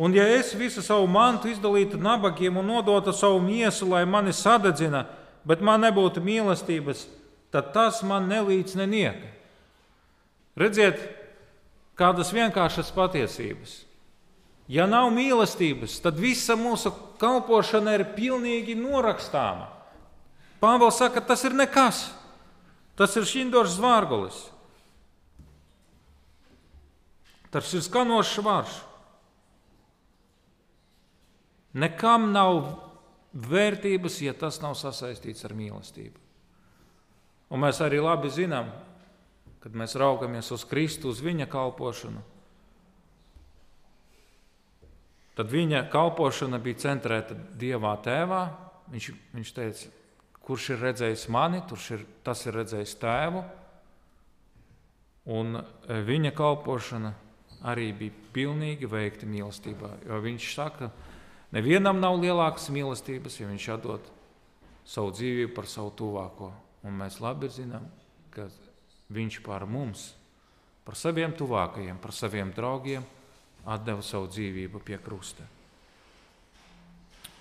Un 0.00 0.16
ja 0.16 0.24
es 0.32 0.54
visu 0.56 0.80
savu 0.82 1.04
mantu 1.12 1.52
izdalītu 1.52 2.00
nabagiem 2.00 2.56
un 2.56 2.72
nodotu 2.72 3.12
savu 3.12 3.38
miesu, 3.44 3.84
lai 3.92 4.06
mani 4.08 4.32
sadedzina, 4.32 5.04
bet 5.48 5.62
man 5.64 5.84
nebūtu 5.84 6.22
mīlestības, 6.24 7.06
tad 7.52 7.72
tas 7.74 8.02
man 8.06 8.28
nelīdz 8.30 8.76
nenieka. 8.78 9.30
Redziet, 10.60 11.00
kādas 11.98 12.32
vienkāršas 12.34 12.92
patiesības. 12.96 13.80
Ja 14.70 14.86
nav 14.86 15.08
mīlestības, 15.14 15.96
tad 16.04 16.20
visa 16.20 16.54
mūsu 16.58 16.92
kalpošana 17.18 17.96
ir 17.98 18.06
pilnīgi 18.14 18.76
norakstāma. 18.78 19.66
Pāvils 20.60 21.00
saka, 21.00 21.22
tas 21.24 21.42
ir 21.48 21.56
nekas. 21.56 22.04
Tas 22.94 23.16
ir 23.16 23.24
šindors 23.26 23.78
zvārgulis. 23.78 24.36
Tas 27.50 27.72
ir 27.74 27.82
skanošs 27.82 28.36
vārš. 28.44 28.76
Nekam 31.80 32.28
nav 32.34 32.60
vērtības, 33.32 34.20
ja 34.24 34.34
tas 34.34 34.60
nav 34.62 34.76
sasaistīts 34.78 35.44
ar 35.46 35.54
mīlestību. 35.56 36.26
Un 37.50 37.62
mēs 37.64 37.80
arī 37.82 38.00
labi 38.02 38.30
zinām, 38.30 38.70
kad 39.60 39.74
mēs 39.76 39.96
raugamies 39.98 40.50
uz 40.54 40.64
Kristu, 40.68 41.10
uz 41.10 41.20
viņa 41.22 41.48
kalpošanu, 41.50 42.22
tad 45.36 45.50
viņa 45.50 45.86
kalpošana 45.92 46.60
bija 46.62 46.82
centrēta 46.86 47.36
Dievā 47.58 47.94
Tēvā. 48.04 48.42
Viņš, 48.90 49.06
viņš 49.36 49.50
teica, 49.54 49.90
kurš 50.42 50.72
ir 50.74 50.80
redzējis 50.82 51.28
mani, 51.30 51.62
ir, 51.94 52.04
tas 52.26 52.42
ir 52.46 52.56
redzējis 52.58 52.96
tēvu. 53.00 53.42
Un 55.30 55.60
e, 55.60 55.62
viņa 56.06 56.32
kalpošana 56.34 57.12
arī 57.70 57.90
bija 57.96 58.26
pilnīgi 58.34 58.88
veikti 58.90 59.28
mīlestībā. 59.30 59.92
Jo 60.08 60.18
viņš 60.24 60.48
saka, 60.56 60.90
nevienam 61.54 62.00
nav 62.00 62.18
lielākas 62.20 62.70
mīlestības, 62.72 63.40
ja 63.40 63.48
viņš 63.50 63.68
atdod 63.76 64.10
savu 64.86 65.12
dzīvību 65.14 65.54
par 65.54 65.68
savu 65.70 65.92
tuvāko. 65.98 66.50
Un 66.86 66.96
mēs 66.96 67.20
labi 67.20 67.50
zinām, 67.52 67.84
ka 68.32 68.48
viņš 69.12 69.40
par 69.44 69.66
mums, 69.68 70.10
par 70.86 70.96
saviem 70.96 71.34
tuvākajiem, 71.36 71.98
par 72.00 72.14
saviem 72.16 72.52
draugiem 72.56 73.04
atdeva 73.68 74.02
savu 74.02 74.30
dzīvību 74.30 74.80
pie 74.84 74.98
krusta. 75.02 75.44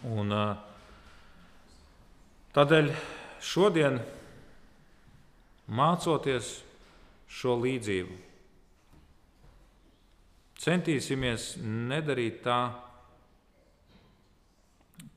Un, 0.10 0.32
tādēļ 2.56 2.92
šodien, 3.44 4.00
mācoties 5.70 6.52
šo 7.30 7.56
līdzību, 7.62 8.18
centīsimies 10.60 11.54
nedarīt 11.64 12.42
tā, 12.44 12.60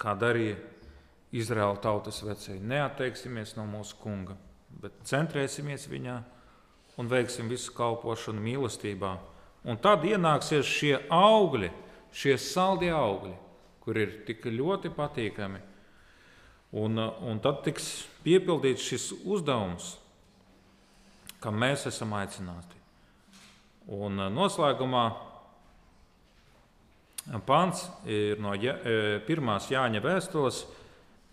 kā 0.02 0.14
darīja 0.18 0.58
Izraēla 1.32 1.78
tautas 1.82 2.20
vecēji. 2.26 2.60
Neatteiksimies 2.68 3.54
no 3.56 3.64
mūsu 3.70 3.96
kunga, 4.02 4.36
bet 4.82 4.98
centrēsimies 5.08 5.86
viņā 5.88 6.18
un 7.00 7.08
veiksim 7.08 7.48
visu 7.48 7.72
kalpošanu 7.76 8.42
mīlestībā. 8.42 9.14
Un 9.64 9.78
tad 9.80 10.04
ienāksies 10.04 10.66
šie 10.66 10.96
augļi, 11.12 11.70
šie 12.12 12.36
saldie 12.40 12.90
augļi, 12.92 13.34
kur 13.82 13.98
ir 13.98 14.18
tik 14.26 14.44
ļoti 14.50 14.90
patīkami. 14.94 15.62
Un, 16.82 16.98
un 16.98 17.40
tad 17.44 17.62
tiks 17.66 17.88
piepildīts 18.24 18.84
šis 18.88 19.08
uzdevums, 19.28 19.96
kam 21.42 21.58
mēs 21.60 21.86
esam 21.90 22.14
aicināti. 22.16 22.78
Un 23.92 24.20
noslēgumā 24.32 25.06
pants 27.46 27.86
ir 28.08 28.40
no 28.42 28.54
ja, 28.58 28.74
pirmās 29.26 29.68
Jāņa 29.70 30.02
vēstules, 30.02 30.64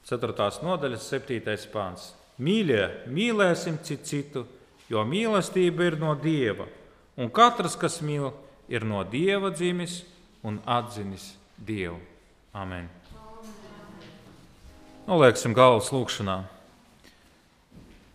4. 0.09 0.33
nodaļas, 0.65 1.09
7. 1.11 1.57
pāns. 1.73 2.11
Mīļie, 2.39 2.83
mīlēsim 3.11 3.81
citu 3.83 4.05
citu, 4.07 4.45
jo 4.89 5.03
mīlestība 5.05 5.89
ir 5.89 5.97
no 5.99 6.13
Dieva, 6.15 6.69
un 7.19 7.29
katrs, 7.33 7.75
kas 7.77 7.99
mīl, 8.05 8.31
ir 8.71 8.85
no 8.87 9.03
Dieva 9.03 9.51
dzimis 9.51 10.03
un 10.45 10.61
atzinis 10.65 11.33
Dievu. 11.57 11.99
Amen. 12.55 12.87
Nolieksim 15.09 15.53
galvas 15.57 15.89
lūgšanā. 15.93 16.37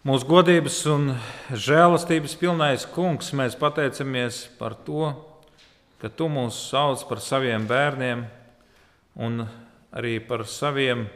Mūsu 0.05 0.29
godības 0.29 0.79
un 0.93 1.14
žēlastības 1.51 2.35
pilnais 2.39 2.85
kungs, 2.93 3.31
mēs 3.37 3.57
pateicamies 3.59 4.45
par 4.59 4.77
to, 4.87 5.12
ka 6.05 6.11
tu 6.13 6.27
mūs 6.29 6.67
sauc 6.69 7.01
par 7.09 7.17
saviem 7.25 7.63
bērniem 7.65 8.27
un 9.25 9.47
arī 9.97 10.19
par 10.21 10.43
saviem 10.45 11.07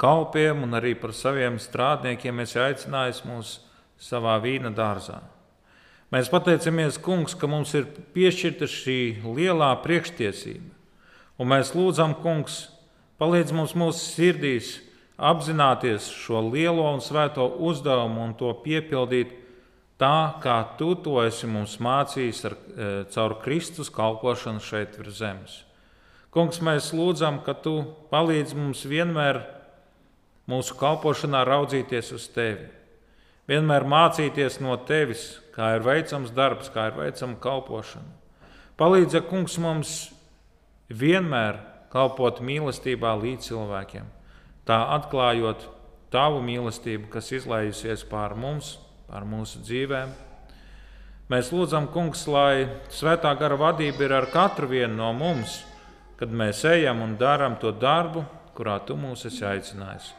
kalpiem 0.00 0.62
un 0.64 0.78
arī 0.78 0.94
par 0.96 1.12
saviem 1.12 1.58
strādniekiem 1.60 2.40
esi 2.40 2.56
aicinājis 2.56 3.18
mūs 3.28 3.50
savā 4.00 4.38
vīna 4.40 4.70
dārzā. 4.72 5.18
Mēs 6.08 6.32
pateicamies, 6.32 6.96
Kungs, 7.04 7.36
ka 7.36 7.50
mums 7.52 7.74
ir 7.76 7.84
piešķirta 8.16 8.64
šī 8.64 8.96
lielā 9.26 9.74
priekštiesība, 9.84 10.72
un 11.36 11.52
mēs 11.52 11.74
lūdzam, 11.76 12.16
Kungs, 12.24 12.62
palīdz 13.20 13.52
mums 13.52 13.76
mūsu 13.76 14.00
sirdīs 14.06 14.78
apzināties 15.20 16.08
šo 16.16 16.40
lielo 16.48 16.88
un 16.94 17.04
svēto 17.04 17.44
uzdevumu 17.68 18.24
un 18.24 18.32
to 18.40 18.56
piepildīt 18.64 19.36
tā, 20.00 20.40
kā 20.40 20.56
Tu 20.78 20.94
to 21.04 21.20
esi 21.22 21.48
mums 21.50 21.76
mācījis 21.82 22.44
ar, 22.48 22.56
e, 22.56 22.90
caur 23.12 23.36
Kristus 23.44 23.92
kalpošanu 23.92 24.62
šeit 24.64 24.96
virs 24.98 25.20
zemes. 25.20 25.56
Kungs, 26.32 26.60
mēs 26.64 26.92
lūdzam, 26.96 27.42
ka 27.44 27.54
Tu 27.54 27.76
palīdz 28.12 28.54
mums 28.56 28.84
vienmēr 28.88 29.42
mūsu 30.50 30.76
kalpošanā 30.80 31.44
raudzīties 31.46 32.12
uz 32.16 32.28
tevi. 32.32 32.70
Vienmēr 33.50 33.84
mācīties 33.84 34.60
no 34.62 34.76
tevis, 34.86 35.40
kā 35.54 35.74
ir 35.76 35.84
veicams 35.84 36.30
darbs, 36.34 36.70
kā 36.70 36.88
ir 36.90 36.96
veicama 36.98 37.36
kalpošana. 37.42 38.16
Palīdzi, 38.80 39.20
kungs, 39.28 39.58
mums 39.60 39.94
vienmēr 40.88 41.58
kalpot 41.90 42.38
mīlestībā 42.46 43.12
līdz 43.18 43.50
cilvēkiem, 43.50 44.06
tā 44.64 44.78
atklājot 44.96 45.66
tavu 46.14 46.40
mīlestību, 46.46 47.10
kas 47.10 47.32
izlaijusies 47.34 48.06
pār 48.08 48.36
mums, 48.38 48.78
pār 49.10 49.26
mūsu 49.26 49.62
dzīvēm. 49.66 50.12
Mēs 51.30 51.52
lūdzam, 51.54 51.86
kungs, 51.94 52.24
lai 52.30 52.66
svētā 52.90 53.30
gara 53.38 53.58
vadība 53.58 54.06
ir 54.06 54.14
ar 54.16 54.26
katru 54.32 54.70
vienu 54.70 54.96
no 54.98 55.12
mums, 55.14 55.60
kad 56.18 56.30
mēs 56.30 56.64
ejam 56.66 57.04
un 57.04 57.14
darām 57.20 57.54
to 57.62 57.70
darbu, 57.70 58.24
kurā 58.56 58.80
tu 58.86 58.96
mūs 58.98 59.26
esi 59.30 59.46
aicinājis. 59.46 60.10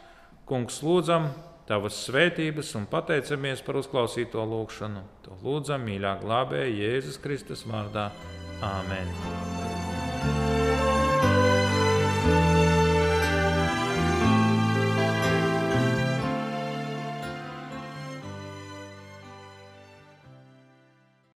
Kungs, 0.47 0.79
lūdzam 0.83 1.29
tavas 1.67 1.99
svētības 2.07 2.73
un 2.79 2.87
pateicamies 2.91 3.63
par 3.63 3.79
uzklausīto 3.81 4.43
lūgšanu. 4.53 5.03
To 5.27 5.39
lūdzam 5.43 5.83
mīļā 5.87 6.17
glābēja 6.23 6.71
Jēzus 6.79 7.19
Kristus 7.23 7.67
vārdā. 7.67 8.09
Āmen! 8.61 10.50